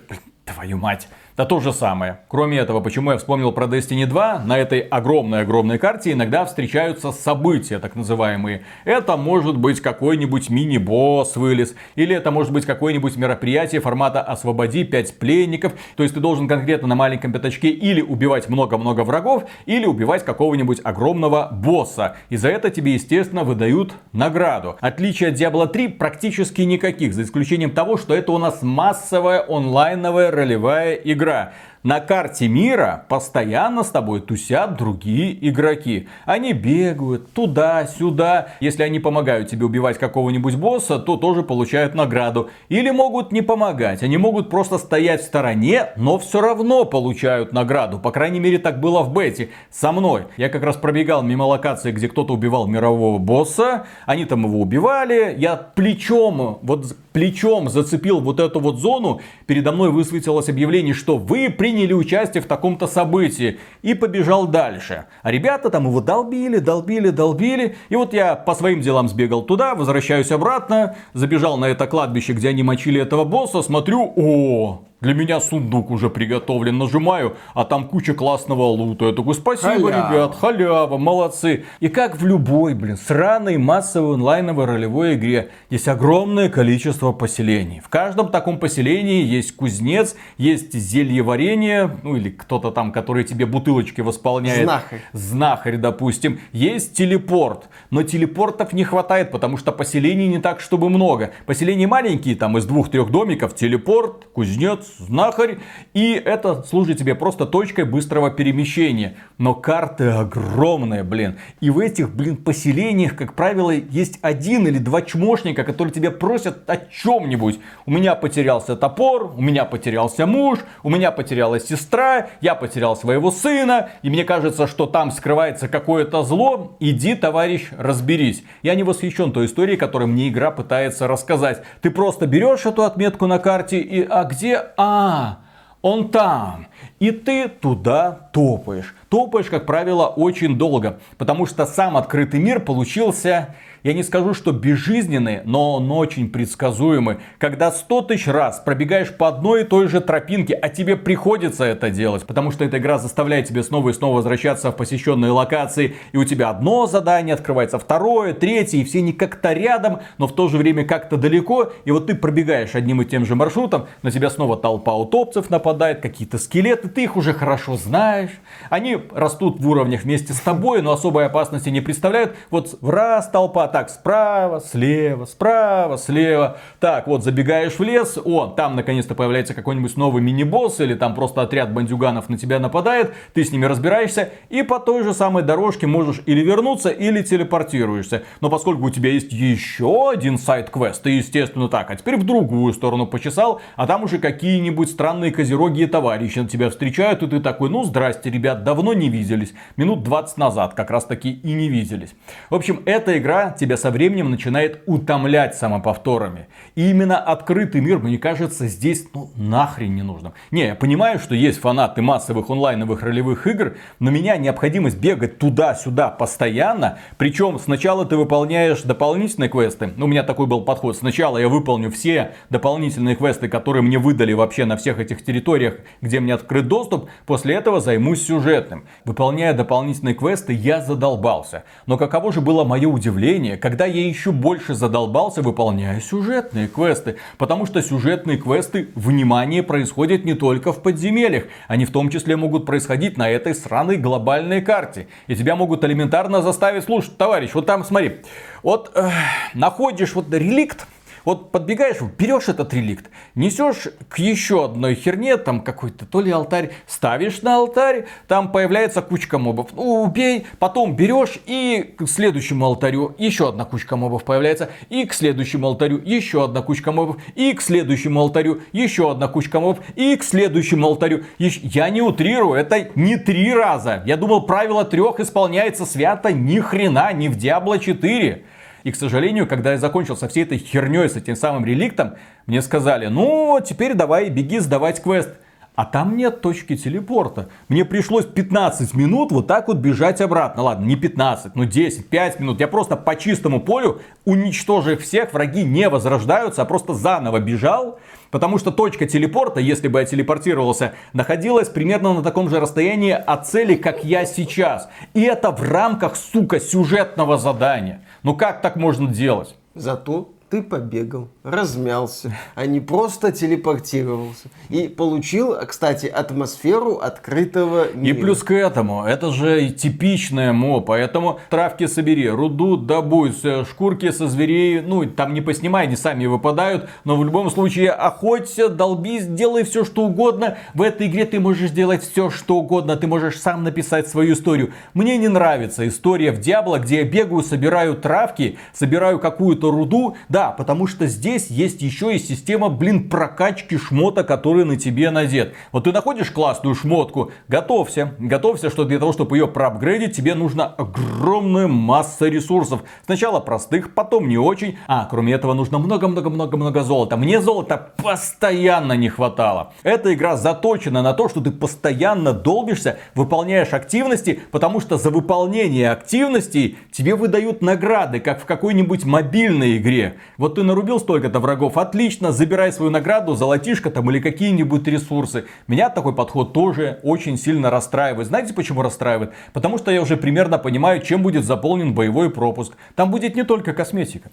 [0.45, 2.21] твою мать, да то же самое.
[2.29, 7.77] Кроме этого, почему я вспомнил про Destiny 2, на этой огромной-огромной карте иногда встречаются события,
[7.77, 8.63] так называемые.
[8.85, 15.19] Это может быть какой-нибудь мини-босс вылез, или это может быть какое-нибудь мероприятие формата «Освободи 5
[15.19, 15.73] пленников».
[15.95, 20.81] То есть ты должен конкретно на маленьком пятачке или убивать много-много врагов, или убивать какого-нибудь
[20.83, 22.15] огромного босса.
[22.29, 24.77] И за это тебе, естественно, выдают награду.
[24.81, 30.31] Отличия от Diablo 3 практически никаких, за исключением того, что это у нас массовая онлайновая
[30.31, 31.53] ролевая игра игра.
[31.83, 36.09] На карте мира постоянно с тобой тусят другие игроки.
[36.25, 38.49] Они бегают туда-сюда.
[38.59, 42.49] Если они помогают тебе убивать какого-нибудь босса, то тоже получают награду.
[42.67, 44.03] Или могут не помогать.
[44.03, 47.99] Они могут просто стоять в стороне, но все равно получают награду.
[47.99, 49.49] По крайней мере так было в бете.
[49.71, 50.23] Со мной.
[50.35, 53.85] Я как раз пробегал мимо локации, где кто-то убивал мирового босса.
[54.05, 55.35] Они там его убивали.
[55.37, 59.21] Я плечом, вот плечом зацепил вот эту вот зону.
[59.47, 63.57] Передо мной высветилось объявление, что вы приняли участие в таком-то событии.
[63.81, 65.05] И побежал дальше.
[65.23, 67.75] А ребята там его долбили, долбили, долбили.
[67.89, 72.49] И вот я по своим делам сбегал туда, возвращаюсь обратно, забежал на это кладбище, где
[72.49, 78.15] они мочили этого босса, смотрю, о, для меня сундук уже приготовлен, нажимаю, а там куча
[78.15, 79.05] классного лута.
[79.05, 80.11] Я такой, спасибо, халява.
[80.11, 81.65] ребят, халява, молодцы.
[81.79, 87.79] И как в любой, блин, сраной массовой онлайновой ролевой игре, есть огромное количество поселений.
[87.79, 93.45] В каждом таком поселении есть кузнец, есть зелье варенье, ну или кто-то там, который тебе
[93.45, 94.63] бутылочки восполняет.
[94.63, 95.01] Знахарь.
[95.13, 96.39] Знахарь, допустим.
[96.51, 101.33] Есть телепорт, но телепортов не хватает, потому что поселений не так, чтобы много.
[101.45, 105.59] Поселения маленькие, там из двух-трех домиков, телепорт, кузнец, знахарь,
[105.93, 109.17] и это служит тебе просто точкой быстрого перемещения.
[109.37, 111.37] Но карты огромные, блин.
[111.59, 116.69] И в этих, блин, поселениях, как правило, есть один или два чмошника, которые тебя просят
[116.69, 117.59] о чем-нибудь.
[117.85, 123.31] У меня потерялся топор, у меня потерялся муж, у меня потерялась сестра, я потерял своего
[123.31, 126.77] сына, и мне кажется, что там скрывается какое-то зло.
[126.79, 128.43] Иди, товарищ, разберись.
[128.63, 131.63] Я не восхищен той историей, которую мне игра пытается рассказать.
[131.81, 135.39] Ты просто берешь эту отметку на карте и а где а,
[135.81, 136.67] он там.
[136.99, 138.95] И ты туда топаешь.
[139.09, 140.99] Топаешь, как правило, очень долго.
[141.17, 143.55] Потому что сам открытый мир получился
[143.87, 147.19] Я не скажу, что безжизненный, но он очень предсказуемый.
[147.37, 151.89] Когда 100 тысяч раз пробегаешь по одной и той же тропинке, а тебе приходится это
[151.89, 156.17] делать, потому что эта игра заставляет тебя снова и снова возвращаться в посещенные локации, и
[156.17, 160.49] у тебя одно задание открывается, второе, третье, и все не как-то рядом, но в то
[160.49, 164.29] же время как-то далеко, и вот ты пробегаешь одним и тем же маршрутом, на тебя
[164.29, 168.31] снова толпа утопцев нападает, какие-то скелеты, ты их уже хорошо знаешь,
[168.69, 173.76] они растут в уровнях вместе с тобой, но особой опасности не представляют, вот раз толпа,
[173.77, 179.95] так, справа, слева, справа, слева, так, вот забегаешь в лес, о, там наконец-то появляется какой-нибудь
[179.97, 184.63] новый мини-босс, или там просто отряд бандюганов на тебя нападает, ты с ними разбираешься, и
[184.63, 188.23] по той же самой дорожке можешь или вернуться, или телепортируешься.
[188.41, 192.73] Но поскольку у тебя есть еще один сайт-квест, ты, естественно, так, а теперь в другую
[192.73, 197.39] сторону почесал, а там уже какие-нибудь странные козероги и товарищи на тебя встречают, и ты
[197.39, 199.53] такой, ну, здрасте, ребят, давно не виделись.
[199.75, 202.15] Минут 20 назад как раз таки и не виделись.
[202.49, 206.47] В общем, эта игра тебя со временем начинает утомлять самоповторами.
[206.75, 210.33] И именно открытый мир, мне кажется, здесь ну нахрен не нужным.
[210.51, 216.09] Не, я понимаю, что есть фанаты массовых онлайновых ролевых игр, но меня необходимость бегать туда-сюда
[216.09, 216.99] постоянно.
[217.17, 219.91] Причем сначала ты выполняешь дополнительные квесты.
[219.95, 220.97] Ну, у меня такой был подход.
[220.97, 226.19] Сначала я выполню все дополнительные квесты, которые мне выдали вообще на всех этих территориях, где
[226.19, 227.09] мне открыт доступ.
[227.25, 228.85] После этого займусь сюжетным.
[229.05, 231.63] Выполняя дополнительные квесты, я задолбался.
[231.85, 237.17] Но каково же было мое удивление, когда я еще больше задолбался, выполняя сюжетные квесты.
[237.37, 241.45] Потому что сюжетные квесты, внимание, происходят не только в подземельях.
[241.67, 245.07] Они в том числе могут происходить на этой сраной глобальной карте.
[245.27, 248.17] И тебя могут элементарно заставить, слушай, товарищ, вот там смотри,
[248.63, 249.09] вот э,
[249.53, 250.87] находишь вот реликт,
[251.27, 256.71] вот подбегаешь, берешь этот реликт, несешь к еще одной херне, там какой-то то ли алтарь,
[256.85, 259.71] ставишь на алтарь, там появляется кучка мобов.
[259.73, 265.13] Ну, убей, потом берешь и к следующему алтарю еще одна кучка мобов появляется, и к
[265.13, 270.15] следующему алтарю еще одна кучка мобов, и к следующему алтарю еще одна кучка мобов, и
[270.15, 271.25] к следующему алтарю.
[271.39, 271.59] Еще...
[271.61, 274.01] Я не утрирую, это не три раза.
[274.05, 278.45] Я думал, правило трех исполняется свято ни хрена, не в Diablo 4.
[278.87, 282.13] И, к сожалению, когда я закончил со всей этой херней, с этим самым реликтом,
[282.45, 285.29] мне сказали, ну, теперь давай, беги сдавать квест.
[285.75, 287.49] А там нет точки телепорта.
[287.67, 290.63] Мне пришлось 15 минут вот так вот бежать обратно.
[290.63, 292.61] Ладно, не 15, но 10, 5 минут.
[292.61, 297.99] Я просто по чистому полю, уничтожив всех, враги не возрождаются, а просто заново бежал.
[298.31, 303.47] Потому что точка телепорта, если бы я телепортировался, находилась примерно на таком же расстоянии от
[303.47, 304.89] цели, как я сейчас.
[305.13, 308.01] И это в рамках, сука, сюжетного задания.
[308.23, 309.55] Ну как так можно делать?
[309.75, 314.49] Зато ты побегал, размялся, а не просто телепортировался.
[314.69, 318.17] И получил, кстати, атмосферу открытого мира.
[318.17, 323.37] И плюс к этому, это же типичное мо, поэтому травки собери, руду добудь,
[323.69, 328.67] шкурки со зверей, ну там не поснимай, они сами выпадают, но в любом случае охоться,
[328.67, 330.57] долбись, делай все что угодно.
[330.73, 334.73] В этой игре ты можешь делать все что угодно, ты можешь сам написать свою историю.
[334.93, 340.51] Мне не нравится история в Диабло, где я бегаю, собираю травки, собираю какую-то руду, да,
[340.51, 345.53] потому что здесь есть еще и система, блин, прокачки шмота, который на тебе надет.
[345.71, 348.15] Вот ты находишь классную шмотку, готовься.
[348.19, 352.81] Готовься, что для того, чтобы ее проапгрейдить, тебе нужна огромная масса ресурсов.
[353.05, 354.77] Сначала простых, потом не очень.
[354.87, 357.17] А, кроме этого, нужно много-много-много-много золота.
[357.17, 359.73] Мне золота постоянно не хватало.
[359.83, 365.91] Эта игра заточена на то, что ты постоянно долбишься, выполняешь активности, потому что за выполнение
[365.91, 370.17] активностей тебе выдают награды, как в какой-нибудь мобильной игре.
[370.37, 375.45] Вот ты нарубил столько-то врагов, отлично, забирай свою награду, золотишко там или какие-нибудь ресурсы.
[375.67, 378.27] Меня такой подход тоже очень сильно расстраивает.
[378.27, 379.33] Знаете почему расстраивает?
[379.53, 382.77] Потому что я уже примерно понимаю, чем будет заполнен боевой пропуск.
[382.95, 384.29] Там будет не только косметика.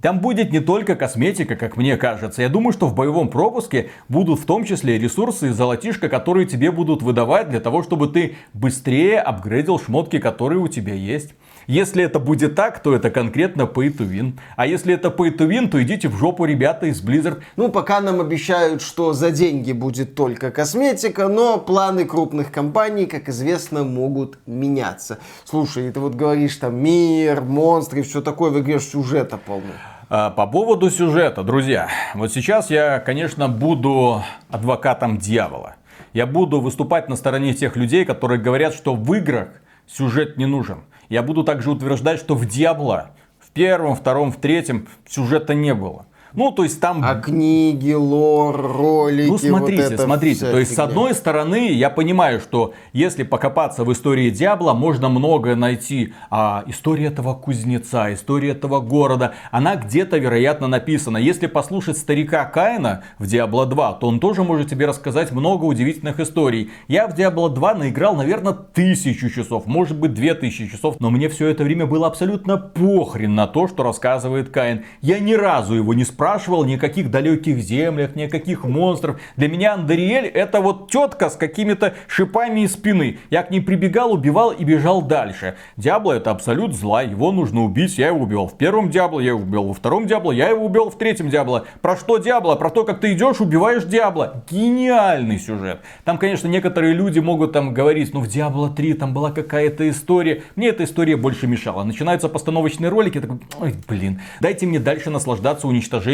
[0.00, 2.40] Там будет не только косметика, как мне кажется.
[2.40, 6.70] Я думаю, что в боевом пропуске будут в том числе ресурсы и золотишко, которые тебе
[6.70, 11.34] будут выдавать для того, чтобы ты быстрее апгрейдил шмотки, которые у тебя есть.
[11.70, 14.36] Если это будет так, то это конкретно pay to win.
[14.56, 17.42] А если это pay to win, то идите в жопу, ребята из Blizzard.
[17.54, 23.28] Ну, пока нам обещают, что за деньги будет только косметика, но планы крупных компаний, как
[23.28, 25.20] известно, могут меняться.
[25.44, 29.70] Слушай, ты вот говоришь там мир, монстры, все такое, в игре сюжета полно.
[30.08, 35.76] А, по поводу сюжета, друзья, вот сейчас я, конечно, буду адвокатом дьявола.
[36.14, 39.50] Я буду выступать на стороне тех людей, которые говорят, что в играх
[39.86, 40.80] сюжет не нужен.
[41.10, 46.06] Я буду также утверждать, что в Диабло в первом, втором, в третьем сюжета не было.
[46.34, 47.02] Ну, то есть там...
[47.04, 50.46] А книги, лор, ролики, Ну, смотрите, вот это смотрите.
[50.46, 55.56] То есть, с одной стороны, я понимаю, что если покопаться в истории Диабла, можно многое
[55.56, 56.12] найти.
[56.30, 61.18] А история этого кузнеца, история этого города, она где-то, вероятно, написана.
[61.18, 66.20] Если послушать старика Каина в Диабло 2, то он тоже может тебе рассказать много удивительных
[66.20, 66.70] историй.
[66.88, 71.28] Я в Диабло 2 наиграл, наверное, тысячу часов, может быть, две тысячи часов, но мне
[71.28, 74.84] все это время было абсолютно похрен на то, что рассказывает Каин.
[75.00, 79.20] Я ни разу его не спрашивал ни о каких далеких землях, ни о каких монстров.
[79.36, 83.18] Для меня Андериэль это вот тетка с какими-то шипами из спины.
[83.30, 85.56] Я к ней прибегал, убивал и бежал дальше.
[85.78, 89.40] Диабло это абсолют зла, его нужно убить, я его убивал в первом Диабло, я его
[89.40, 91.64] убил во втором Диабло, я его убил в третьем Диабло.
[91.80, 92.54] Про что Диабло?
[92.56, 94.44] Про то, как ты идешь, убиваешь Диабло.
[94.50, 95.80] Гениальный сюжет.
[96.04, 100.42] Там, конечно, некоторые люди могут там говорить, ну в Диабло 3 там была какая-то история.
[100.54, 101.82] Мне эта история больше мешала.
[101.82, 106.09] Начинаются постановочные ролики, такой, ой, блин, дайте мне дальше наслаждаться уничтожением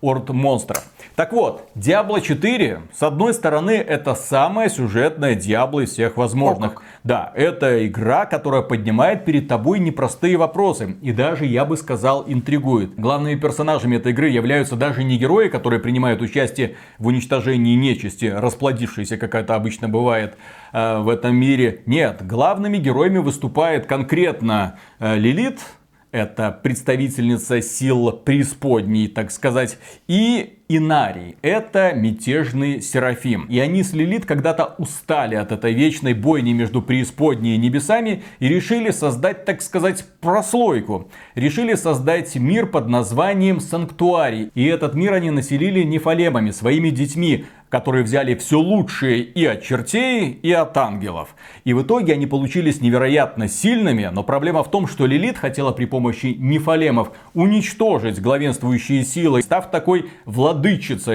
[0.00, 0.84] орд монстров.
[1.14, 6.72] Так вот, Diablo 4, с одной стороны, это самая сюжетная Diablo из всех возможных.
[6.76, 6.82] Ок.
[7.04, 10.96] Да, это игра, которая поднимает перед тобой непростые вопросы.
[11.02, 12.94] И даже, я бы сказал, интригует.
[12.96, 19.18] Главными персонажами этой игры являются даже не герои, которые принимают участие в уничтожении нечисти, расплодившейся,
[19.18, 20.38] как это обычно бывает
[20.72, 21.82] э, в этом мире.
[21.84, 25.60] Нет, главными героями выступает конкретно э, Лилит,
[26.12, 31.36] это представительница сил преисподней, так сказать, и Инарий.
[31.42, 33.44] Это мятежный Серафим.
[33.50, 38.48] И они с Лилит когда-то устали от этой вечной бойни между преисподней и небесами и
[38.48, 41.10] решили создать, так сказать, прослойку.
[41.34, 44.50] Решили создать мир под названием Санктуарий.
[44.54, 50.28] И этот мир они населили нефалемами, своими детьми, которые взяли все лучшее и от чертей,
[50.30, 51.34] и от ангелов.
[51.64, 55.86] И в итоге они получились невероятно сильными, но проблема в том, что Лилит хотела при
[55.86, 60.61] помощи нефалемов уничтожить главенствующие силы, став такой владычицей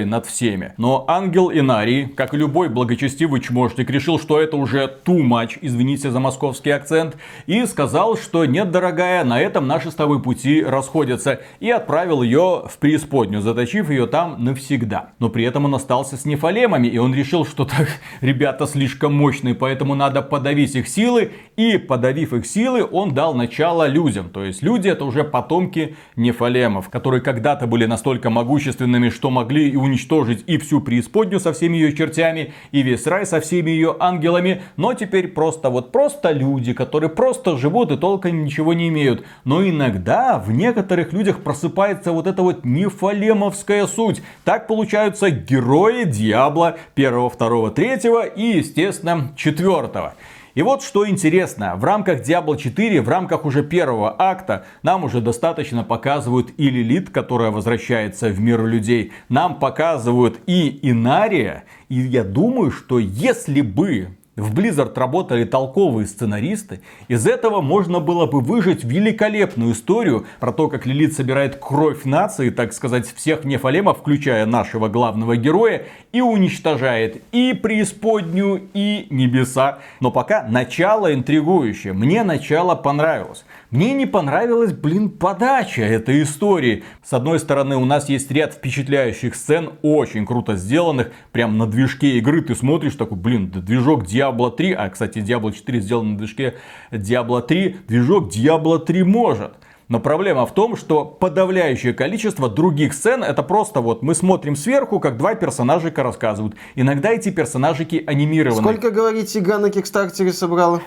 [0.06, 0.74] над всеми.
[0.78, 6.12] Но ангел Инарий, как и любой благочестивый чмошник, решил, что это уже too much, извините
[6.12, 11.42] за московский акцент, и сказал, что нет, дорогая, на этом наши с тобой пути расходятся,
[11.60, 15.10] и отправил ее в преисподнюю, заточив ее там навсегда.
[15.20, 17.88] Но при этом он остался с нефалемами, и он решил, что так
[18.22, 23.88] ребята слишком мощные, поэтому надо подавить их силы, и подавив их силы, он дал начало
[23.88, 24.30] людям.
[24.30, 29.76] То есть люди это уже потомки нефалемов, которые когда-то были настолько могущественными, что могли и
[29.76, 34.62] уничтожить и всю преисподнюю со всеми ее чертями, и весь рай со всеми ее ангелами,
[34.76, 39.26] но теперь просто вот просто люди, которые просто живут и толком ничего не имеют.
[39.44, 44.22] Но иногда в некоторых людях просыпается вот эта вот нефалемовская суть.
[44.44, 50.16] Так получаются герои Диабла первого, второго, третьего и, естественно, четвертого.
[50.58, 55.22] И вот что интересно, в рамках Diablo 4, в рамках уже первого акта, нам уже
[55.22, 62.24] достаточно показывают и Лилит, которая возвращается в мир людей, нам показывают и Инария, и я
[62.24, 68.84] думаю, что если бы в Blizzard работали толковые сценаристы, из этого можно было бы выжить
[68.84, 74.90] великолепную историю про то, как Лилит собирает кровь нации, так сказать, всех нефалемов, включая нашего
[74.90, 79.80] главного героя, и уничтожает и преисподнюю, и небеса.
[80.00, 81.94] Но пока начало интригующее.
[81.94, 83.44] Мне начало понравилось.
[83.70, 86.86] Мне не понравилась, блин, подача этой истории.
[87.04, 92.18] С одной стороны, у нас есть ряд впечатляющих сцен, очень круто сделанных, прям на движке
[92.18, 96.56] игры ты смотришь, такой, блин, движок Diablo 3, а, кстати, Diablo 4 сделан на движке
[96.92, 99.52] Diablo 3, движок Diablo 3 может.
[99.90, 105.02] Но проблема в том, что подавляющее количество других сцен это просто вот мы смотрим сверху,
[105.02, 106.56] как два персонажика рассказывают.
[106.76, 108.62] Иногда эти персонажики анимированы.
[108.62, 110.82] Сколько, говорите, игра на Кикстартере собрала?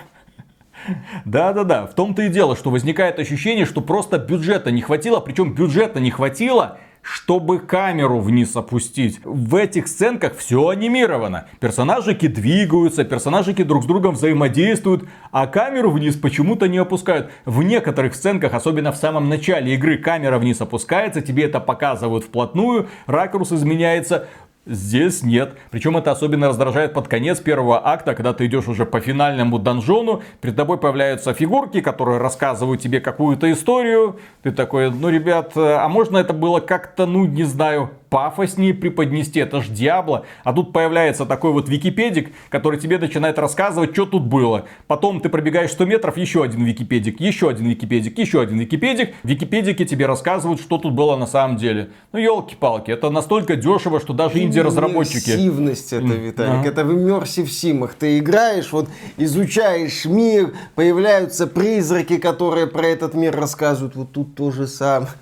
[1.25, 5.99] Да-да-да, в том-то и дело, что возникает ощущение, что просто бюджета не хватило, причем бюджета
[5.99, 9.19] не хватило, чтобы камеру вниз опустить.
[9.23, 11.47] В этих сценках все анимировано.
[11.59, 17.31] Персонажики двигаются, персонажики друг с другом взаимодействуют, а камеру вниз почему-то не опускают.
[17.45, 22.89] В некоторых сценках, особенно в самом начале игры, камера вниз опускается, тебе это показывают вплотную,
[23.07, 24.27] ракурс изменяется.
[24.67, 25.57] Здесь нет.
[25.71, 30.21] Причем это особенно раздражает под конец первого акта, когда ты идешь уже по финальному донжону,
[30.39, 34.19] перед тобой появляются фигурки, которые рассказывают тебе какую-то историю.
[34.43, 39.61] Ты такой, ну, ребят, а можно это было как-то, ну, не знаю, пафоснее преподнести, это
[39.61, 40.25] ж Диабло.
[40.43, 44.65] А тут появляется такой вот википедик, который тебе начинает рассказывать, что тут было.
[44.87, 49.15] Потом ты пробегаешь 100 метров, еще один википедик, еще один википедик, еще один википедик.
[49.23, 51.91] В википедике тебе рассказывают, что тут было на самом деле.
[52.11, 55.29] Ну, елки-палки, это настолько дешево, что даже инди-разработчики...
[55.29, 56.65] Иммерсивность это, Виталик.
[56.65, 57.93] Это в Immersive Симах.
[57.93, 63.95] Ты играешь, вот изучаешь мир, появляются призраки, которые про этот мир рассказывают.
[63.95, 65.13] Вот тут то же самое.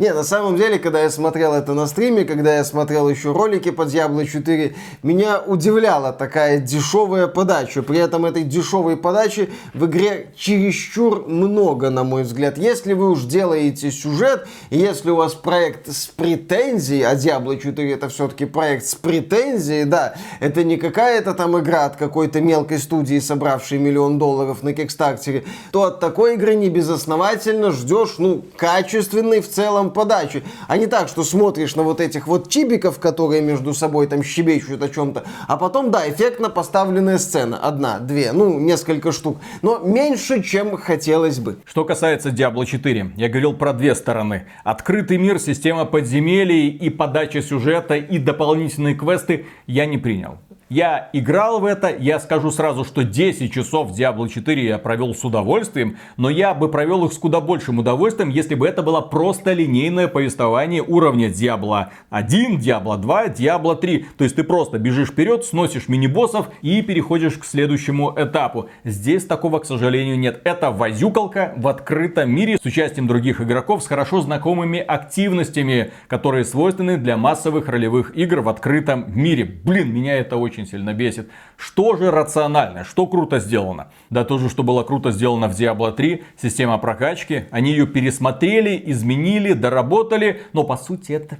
[0.00, 3.70] Не, на самом деле, когда я смотрел это на стриме, когда я смотрел еще ролики
[3.70, 4.74] по Diablo 4,
[5.04, 7.82] меня удивляла такая дешевая подача.
[7.82, 12.58] При этом этой дешевой подачи в игре чересчур много, на мой взгляд.
[12.58, 18.08] Если вы уж делаете сюжет, если у вас проект с претензией, а Diablo 4 это
[18.08, 23.78] все-таки проект с претензией, да, это не какая-то там игра от какой-то мелкой студии, собравшей
[23.78, 29.90] миллион долларов на Кикстартере, то от такой игры не безосновательно ждешь, ну, качественной в целом
[29.90, 30.42] подачи.
[30.68, 34.82] А не так, что смотришь на вот этих вот чибиков, которые между собой там щебечут
[34.82, 37.58] о чем-то, а потом, да, эффектно поставленная сцена.
[37.58, 39.38] Одна, две, ну, несколько штук.
[39.62, 41.58] Но меньше, чем хотелось бы.
[41.64, 44.46] Что касается Diablo 4, я говорил про две стороны.
[44.64, 50.38] Открытый мир, система подземелий и подача сюжета и дополнительные квесты я не принял.
[50.72, 55.22] Я играл в это, я скажу сразу, что 10 часов Diablo 4 я провел с
[55.22, 59.52] удовольствием, но я бы провел их с куда большим удовольствием, если бы это было просто
[59.52, 64.06] линейное повествование уровня Diablo 1, Diablo 2, Diablo 3.
[64.16, 68.70] То есть ты просто бежишь вперед, сносишь мини-боссов и переходишь к следующему этапу.
[68.82, 70.40] Здесь такого, к сожалению, нет.
[70.44, 76.96] Это возюкалка в открытом мире с участием других игроков с хорошо знакомыми активностями, которые свойственны
[76.96, 79.44] для массовых ролевых игр в открытом мире.
[79.44, 81.28] Блин, меня это очень очень сильно бесит.
[81.56, 83.88] Что же рационально, что круто сделано?
[84.10, 87.44] Да то же, что было круто сделано в Diablo 3, система прокачки.
[87.50, 91.38] Они ее пересмотрели, изменили, доработали, но по сути это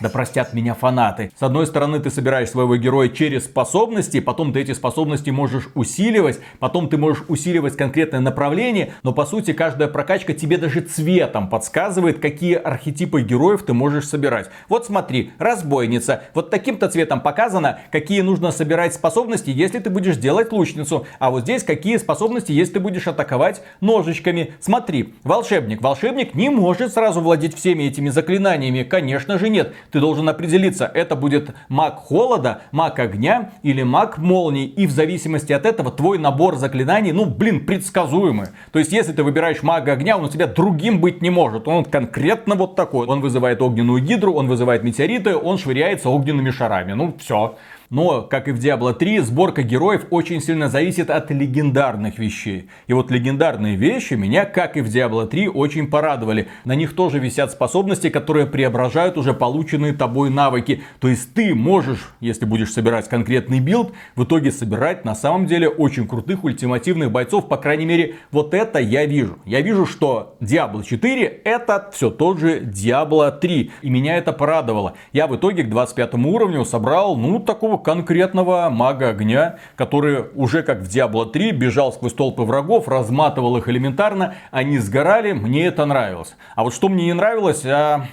[0.00, 1.30] Да простят меня фанаты.
[1.38, 6.40] С одной стороны, ты собираешь своего героя через способности, потом ты эти способности можешь усиливать,
[6.58, 12.18] потом ты можешь усиливать конкретное направление, но по сути каждая прокачка тебе даже цветом подсказывает,
[12.18, 14.48] какие архетипы героев ты можешь собирать.
[14.68, 16.22] Вот смотри, разбойница.
[16.34, 21.06] Вот таким-то цветом показано, какие нужно собирать способности, если ты будешь делать лучницу.
[21.18, 24.54] А вот здесь какие способности, если ты будешь атаковать ножичками.
[24.60, 25.82] Смотри, волшебник.
[25.82, 28.82] Волшебник не может сразу владеть всеми этими заклинаниями.
[28.82, 29.74] Конечно же нет.
[29.90, 34.66] Ты должен определиться, это будет маг холода, маг огня или маг молний.
[34.66, 38.48] И в зависимости от этого твой набор заклинаний, ну блин, предсказуемый.
[38.72, 41.68] То есть, если ты выбираешь мага огня, он у тебя другим быть не может.
[41.68, 43.06] Он конкретно вот такой.
[43.06, 46.92] Он вызывает огненную гидру, он вызывает метеориты, он швыряется огненными шарами.
[46.92, 47.56] Ну все.
[47.90, 52.68] Но, как и в Diablo 3, сборка героев очень сильно зависит от легендарных вещей.
[52.86, 56.46] И вот легендарные вещи меня, как и в Diablo 3, очень порадовали.
[56.64, 60.84] На них тоже висят способности, которые преображают уже полученные тобой навыки.
[61.00, 65.68] То есть ты можешь, если будешь собирать конкретный билд, в итоге собирать на самом деле
[65.68, 67.48] очень крутых ультимативных бойцов.
[67.48, 69.38] По крайней мере, вот это я вижу.
[69.44, 73.72] Я вижу, что Diablo 4 это все тот же Diablo 3.
[73.82, 74.94] И меня это порадовало.
[75.12, 80.80] Я в итоге к 25 уровню собрал, ну, такого конкретного мага огня, который уже как
[80.80, 86.36] в Diablo 3 бежал сквозь толпы врагов, разматывал их элементарно, они сгорали, мне это нравилось.
[86.54, 88.06] А вот что мне не нравилось, а...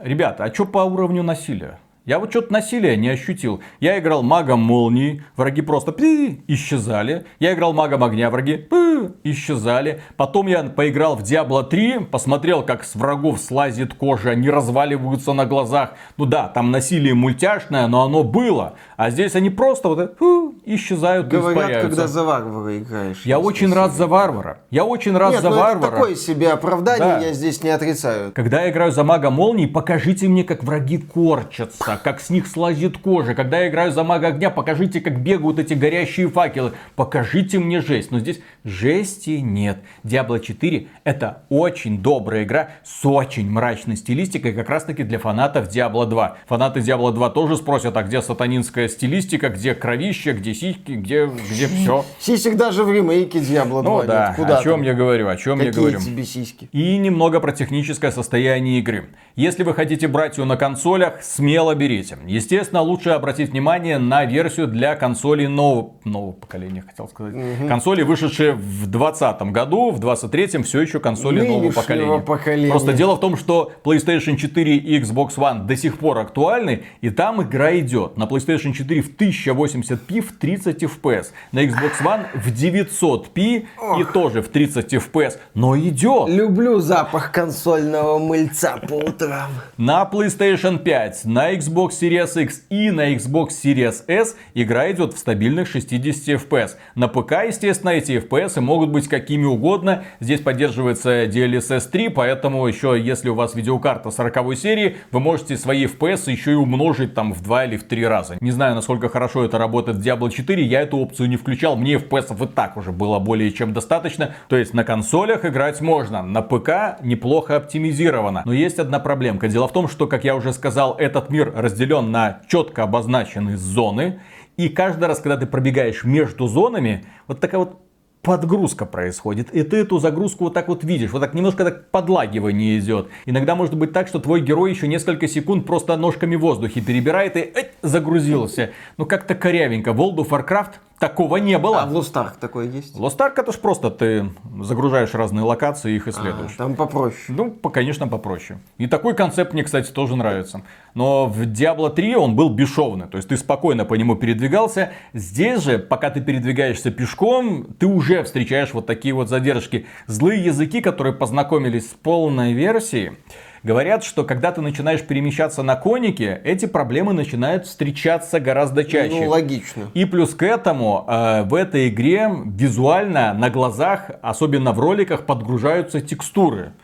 [0.00, 1.78] Ребята, а что по уровню насилия?
[2.06, 3.62] Я вот что-то насилия не ощутил.
[3.80, 7.24] Я играл магом молнии, враги просто пи, исчезали.
[7.38, 10.02] Я играл магом огня, враги пи, исчезали.
[10.18, 15.46] Потом я поиграл в Diablo 3, посмотрел, как с врагов слазит кожа, они разваливаются на
[15.46, 15.92] глазах.
[16.18, 18.74] Ну да, там насилие мультяшное, но оно было.
[18.98, 21.88] А здесь они просто вот фу, исчезают Говорят, и испаряются.
[21.88, 23.22] когда за варвара играешь.
[23.24, 24.58] Я очень рад за варвара.
[24.70, 25.78] Я очень рад Нет, за ну варвара.
[25.78, 27.18] это такое себе оправдание, Да.
[27.20, 28.30] я здесь не отрицаю.
[28.34, 32.98] Когда я играю за мага молнии, покажите мне, как враги корчатся, как с них слазит
[32.98, 33.34] кожа.
[33.34, 36.72] Когда я играю за мага огня, покажите, как бегают эти горящие факелы.
[36.96, 38.10] Покажите мне жесть.
[38.10, 39.78] Но здесь жести нет.
[40.04, 45.68] Diablo 4 это очень добрая игра с очень мрачной стилистикой, как раз таки для фанатов
[45.68, 46.38] Diablo 2.
[46.46, 51.66] Фанаты Diablo 2 тоже спросят, а где сатанинская стилистика, где кровище, где сиськи, где, где
[51.68, 52.04] все.
[52.18, 54.06] Сисек даже в ремейке Diablo 2 Ну нет.
[54.06, 54.82] да, Куда о чем там?
[54.82, 56.00] я говорю, о чем я Какие говорю.
[56.00, 56.68] тебе сиськи?
[56.72, 59.06] И немного про техническое состояние игры.
[59.36, 61.83] Если вы хотите брать ее на консолях, смело берите.
[62.26, 67.34] Естественно, лучше обратить внимание на версию для консолей нового, нового поколения, хотел сказать.
[67.68, 72.18] Консоли, вышедшие в 2020 году, в 2023 все еще консоли нового Нынешнего поколения.
[72.20, 72.70] поколения.
[72.70, 77.10] Просто дело в том, что PlayStation 4 и Xbox One до сих пор актуальны, и
[77.10, 78.16] там игра идет.
[78.16, 83.66] На PlayStation 4 в 1080p в 30 FPS, на Xbox One в 900p
[84.00, 86.28] и тоже в 30 FPS, но идет.
[86.28, 89.50] Люблю запах консольного мыльца по утрам.
[89.76, 95.12] На PlayStation 5, на Xbox Xbox Series X и на Xbox Series S игра идет
[95.12, 96.76] в стабильных 60 FPS.
[96.94, 100.04] На ПК, естественно, эти FPS могут быть какими угодно.
[100.20, 105.86] Здесь поддерживается DLSS 3, поэтому еще если у вас видеокарта 40 серии, вы можете свои
[105.86, 108.36] FPS еще и умножить там в 2 или в 3 раза.
[108.40, 111.94] Не знаю, насколько хорошо это работает в Diablo 4, я эту опцию не включал, мне
[111.94, 114.34] FPS и так уже было более чем достаточно.
[114.48, 118.42] То есть на консолях играть можно, на ПК неплохо оптимизировано.
[118.44, 119.48] Но есть одна проблемка.
[119.48, 124.20] Дело в том, что, как я уже сказал, этот мир разделен на четко обозначенные зоны.
[124.56, 127.80] И каждый раз, когда ты пробегаешь между зонами, вот такая вот
[128.24, 129.50] подгрузка происходит.
[129.54, 131.10] И ты эту загрузку вот так вот видишь.
[131.10, 133.08] Вот так немножко так подлагивание идет.
[133.26, 137.36] Иногда может быть так, что твой герой еще несколько секунд просто ножками в воздухе перебирает
[137.36, 138.70] и эть, загрузился.
[138.96, 139.90] Ну как-то корявенько.
[139.90, 141.82] World of Warcraft Такого не было.
[141.82, 142.96] А в Ark такое есть?
[142.96, 144.30] Ark это ж просто ты
[144.62, 146.52] загружаешь разные локации и их исследуешь.
[146.54, 147.18] А, там попроще.
[147.28, 148.58] Ну, конечно, попроще.
[148.78, 150.62] И такой концепт мне, кстати, тоже нравится.
[150.94, 153.06] Но в Diablo 3 он был бесшовный.
[153.06, 154.92] То есть ты спокойно по нему передвигался.
[155.12, 159.86] Здесь же, пока ты передвигаешься пешком, ты уже встречаешь вот такие вот задержки.
[160.06, 163.18] Злые языки, которые познакомились с полной версией,
[163.64, 169.24] Говорят, что когда ты начинаешь перемещаться на конике, эти проблемы начинают встречаться гораздо чаще.
[169.24, 169.84] Ну, логично.
[169.94, 176.02] И плюс к этому э, в этой игре визуально на глазах, особенно в роликах, подгружаются
[176.02, 176.74] текстуры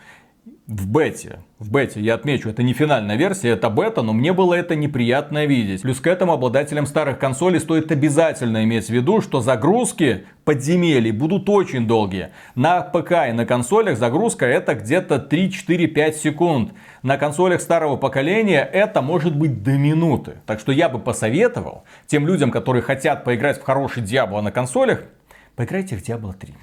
[0.67, 1.39] в бете.
[1.59, 5.45] В бете, я отмечу, это не финальная версия, это бета, но мне было это неприятно
[5.45, 5.81] видеть.
[5.81, 11.49] Плюс к этому обладателям старых консолей стоит обязательно иметь в виду, что загрузки подземелий будут
[11.49, 12.29] очень долгие.
[12.55, 16.73] На ПК и на консолях загрузка это где-то 3-4-5 секунд.
[17.03, 20.37] На консолях старого поколения это может быть до минуты.
[20.45, 25.03] Так что я бы посоветовал тем людям, которые хотят поиграть в хороший Diablo на консолях,
[25.55, 26.53] поиграйте в Diablo 3.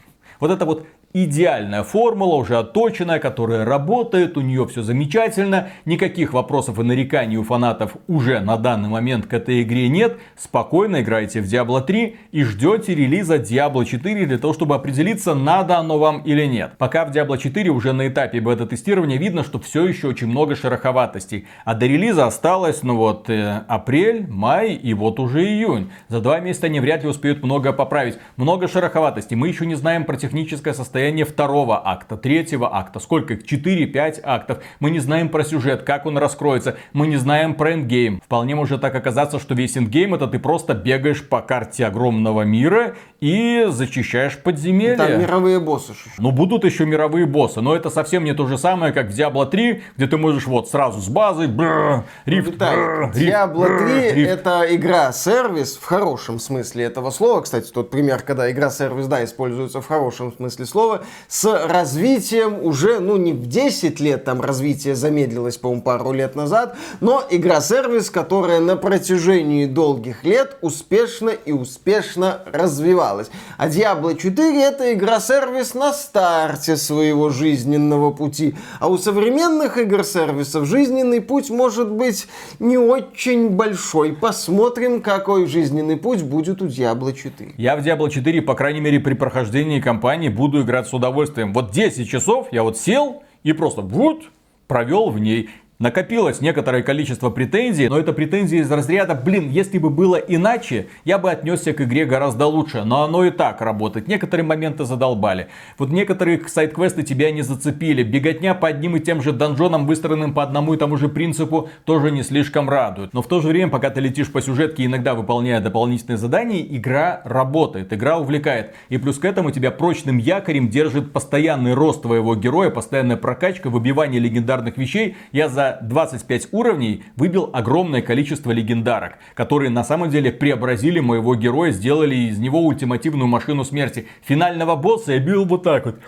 [0.41, 6.79] Вот это вот идеальная формула, уже отточенная, которая работает, у нее все замечательно, никаких вопросов
[6.79, 10.19] и нареканий у фанатов уже на данный момент к этой игре нет.
[10.37, 15.79] Спокойно играйте в Diablo 3 и ждете релиза Diablo 4 для того, чтобы определиться, надо
[15.79, 16.73] оно вам или нет.
[16.77, 21.47] Пока в Diablo 4 уже на этапе бета-тестирования видно, что все еще очень много шероховатостей.
[21.65, 25.91] А до релиза осталось, ну вот, э, апрель, май и вот уже июнь.
[26.09, 28.19] За два месяца они вряд ли успеют много поправить.
[28.37, 29.37] Много шероховатостей.
[29.37, 32.99] Мы еще не знаем про техническое состояние состояние второго акта, третьего акта.
[32.99, 33.45] Сколько их?
[33.45, 34.59] 4-5 актов.
[34.81, 36.77] Мы не знаем про сюжет, как он раскроется.
[36.93, 38.21] Мы не знаем про эндгейм.
[38.25, 42.97] Вполне может так оказаться, что весь эндгейм это ты просто бегаешь по карте огромного мира
[43.21, 44.97] и зачищаешь подземелья.
[44.97, 45.93] Там мировые боссы.
[46.19, 47.61] Ну, будут еще мировые боссы.
[47.61, 50.69] Но это совсем не то же самое, как в Diablo 3, где ты можешь вот
[50.69, 54.31] сразу с базы, бррр, рифт, ну, бррр, Diablo 3 рифт.
[54.31, 57.43] это игра-сервис в хорошем смысле этого слова.
[57.43, 63.01] Кстати, тот пример, когда игра-сервис, да, используется в хорошем смысле слова Пескова с развитием уже,
[63.01, 68.61] ну, не в 10 лет, там развитие замедлилось, по-моему, пару лет назад, но игра-сервис, которая
[68.61, 73.31] на протяжении долгих лет успешно и успешно развивалась.
[73.57, 78.55] А Diablo 4 это игра-сервис на старте своего жизненного пути.
[78.81, 82.27] А у современных игр-сервисов жизненный путь может быть
[82.59, 84.13] не очень большой.
[84.13, 87.55] Посмотрим, какой жизненный путь будет у Diablo 4.
[87.57, 91.53] Я в Diablo 4, по крайней мере, при прохождении кампании буду играть играть с удовольствием.
[91.53, 94.25] Вот 10 часов я вот сел и просто вот
[94.67, 95.51] провел в ней.
[95.79, 101.19] Накопилось некоторое количество претензий, но это претензии из разряда, блин, если бы было иначе, я
[101.19, 104.09] бы отнесся к игре гораздо лучше, но оно и так работает.
[104.09, 105.47] Некоторые моменты задолбали.
[105.79, 108.03] Вот некоторые сайт-квесты тебя не зацепили.
[108.03, 112.11] Беготня по одним и тем же донжонам, выстроенным по одному и тому же принципу, тоже
[112.11, 113.15] не слишком радует.
[113.15, 117.23] Но в то же время, пока ты летишь по сюжетке, иногда выполняя дополнительные задания, игра
[117.25, 118.75] работает, игра увлекает.
[118.89, 124.19] И плюс к этому тебя прочным якорем держит постоянный рост твоего героя, постоянная прокачка, выбивание
[124.19, 125.17] легендарных вещей.
[125.31, 131.73] Я за 25 уровней выбил огромное количество легендарок, которые на самом деле преобразили моего героя,
[131.73, 134.07] сделали из него ультимативную машину смерти.
[134.23, 136.01] Финального босса я бил вот так вот.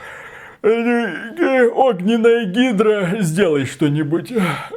[0.62, 4.30] Э, огненная гидра, сделай что-нибудь.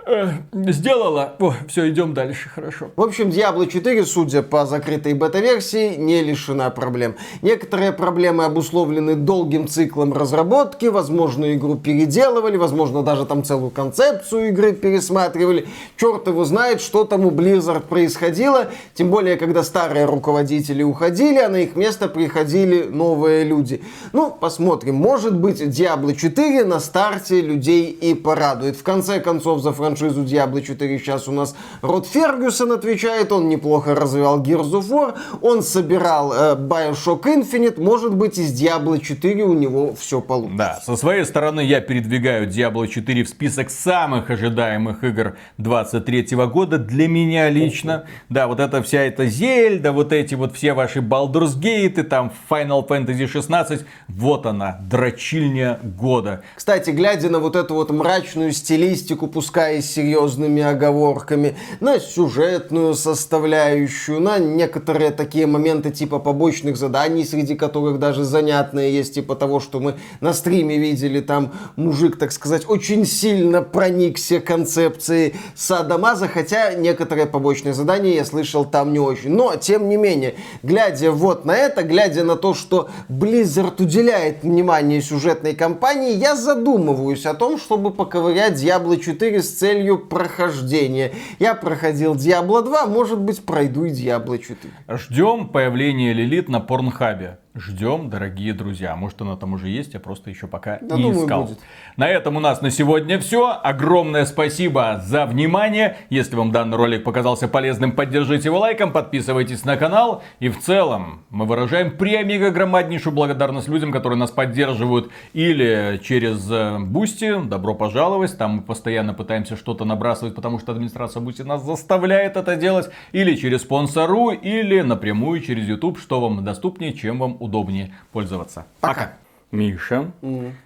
[0.05, 1.36] Э, сделала.
[1.39, 2.91] О, все, идем дальше, хорошо.
[2.95, 7.15] В общем, Diablo 4, судя по закрытой бета-версии, не лишена проблем.
[7.41, 14.71] Некоторые проблемы обусловлены долгим циклом разработки, возможно, игру переделывали, возможно, даже там целую концепцию игры
[14.71, 15.67] пересматривали.
[15.97, 21.49] Черт его знает, что там у Blizzard происходило, тем более, когда старые руководители уходили, а
[21.49, 23.81] на их место приходили новые люди.
[24.13, 24.95] Ну, посмотрим.
[24.95, 28.76] Может быть, Diablo 4 на старте людей и порадует.
[28.76, 33.95] В конце концов, за франшизу Diablo 4 сейчас у нас Род Фергюсон отвечает, он неплохо
[33.95, 39.53] развивал Gears of War, он собирал э, Bioshock Infinite, может быть, из Diablo 4 у
[39.53, 40.57] него все получится.
[40.57, 46.78] Да, со своей стороны я передвигаю Diablo 4 в список самых ожидаемых игр 23 года
[46.78, 48.05] для меня лично.
[48.30, 52.88] Да, вот это вся эта Зельда, вот эти вот все ваши Baldur's Gate, там Final
[52.88, 56.43] Fantasy 16, вот она, дрочильня года.
[56.55, 64.20] Кстати, глядя на вот эту вот мрачную стилистику, пускай с серьезными оговорками, на сюжетную составляющую,
[64.20, 69.80] на некоторые такие моменты типа побочных заданий, среди которых даже занятные есть, типа того, что
[69.80, 77.26] мы на стриме видели, там мужик, так сказать, очень сильно проникся концепцией садомаза, хотя некоторые
[77.26, 79.32] побочные задания я слышал там не очень.
[79.32, 85.01] Но, тем не менее, глядя вот на это, глядя на то, что Blizzard уделяет внимание
[85.01, 91.13] сюжетной кампании, я задумываюсь о том, чтобы поковырять Diablo 4 с целью прохождения.
[91.39, 94.57] Я проходил Diablo 2, может быть, пройду и Diablo 4.
[94.89, 97.37] Ждем появления Лилит на Порнхабе.
[97.55, 98.95] Ждем, дорогие друзья.
[98.95, 101.43] Может, она там уже есть, я просто еще пока Да, не думаю, искал.
[101.43, 101.59] будет.
[101.97, 103.51] На этом у нас на сегодня все.
[103.61, 105.97] Огромное спасибо за внимание.
[106.09, 110.23] Если вам данный ролик показался полезным, поддержите его лайком, подписывайтесь на канал.
[110.39, 116.79] И в целом мы выражаем премега громаднейшую благодарность людям, которые нас поддерживают или через э,
[116.79, 117.39] Boosty.
[117.39, 118.35] Добро пожаловать.
[118.35, 122.89] Там мы постоянно пытаемся что-то набрасывать, потому что администрация Boosty нас заставляет это делать.
[123.11, 128.65] Или через Sponsr, или напрямую через YouTube, что вам доступнее, чем вам удобнее пользоваться.
[128.79, 129.13] Пока.
[129.51, 130.11] Миша,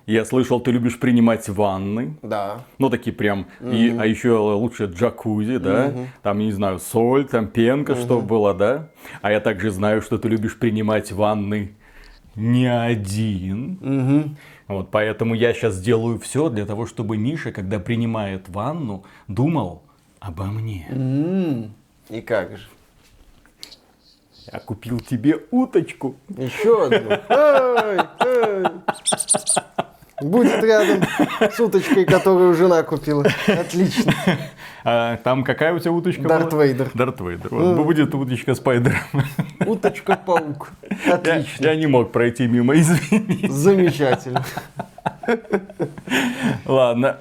[0.05, 2.15] я слышал, ты любишь принимать ванны.
[2.21, 2.61] Да.
[2.77, 5.91] Ну, такие прям, и, а еще лучше джакузи, да?
[6.23, 8.87] Там, не знаю, соль, там пенка, чтобы была, да?
[9.21, 11.73] А я также знаю, что ты любишь принимать ванны
[12.35, 14.37] не один.
[14.69, 19.81] Вот, поэтому я сейчас сделаю все для того, чтобы Миша, когда принимает ванну, думал
[20.21, 20.87] обо мне.
[20.89, 21.73] М,
[22.09, 22.67] И как же?
[24.51, 26.15] Я купил тебе уточку.
[26.29, 27.17] Еще одну.
[27.29, 28.71] Ай, ай.
[30.21, 31.03] Будет рядом
[31.39, 33.25] с уточкой, которую жена купила.
[33.47, 34.13] Отлично.
[34.83, 36.63] А там какая у тебя уточка Дарт была?
[36.63, 36.89] Вейдер.
[36.93, 37.49] Дарт Вейдер.
[37.51, 38.97] Вот будет уточка Спайдером.
[39.65, 40.69] Уточка-паук.
[41.05, 41.65] Я, Отлично.
[41.65, 43.47] я не мог пройти мимо, извини.
[43.49, 44.45] Замечательно.
[46.65, 47.17] Ладно.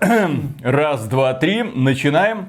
[0.62, 1.64] Раз, два, три.
[1.64, 2.45] Начинаем.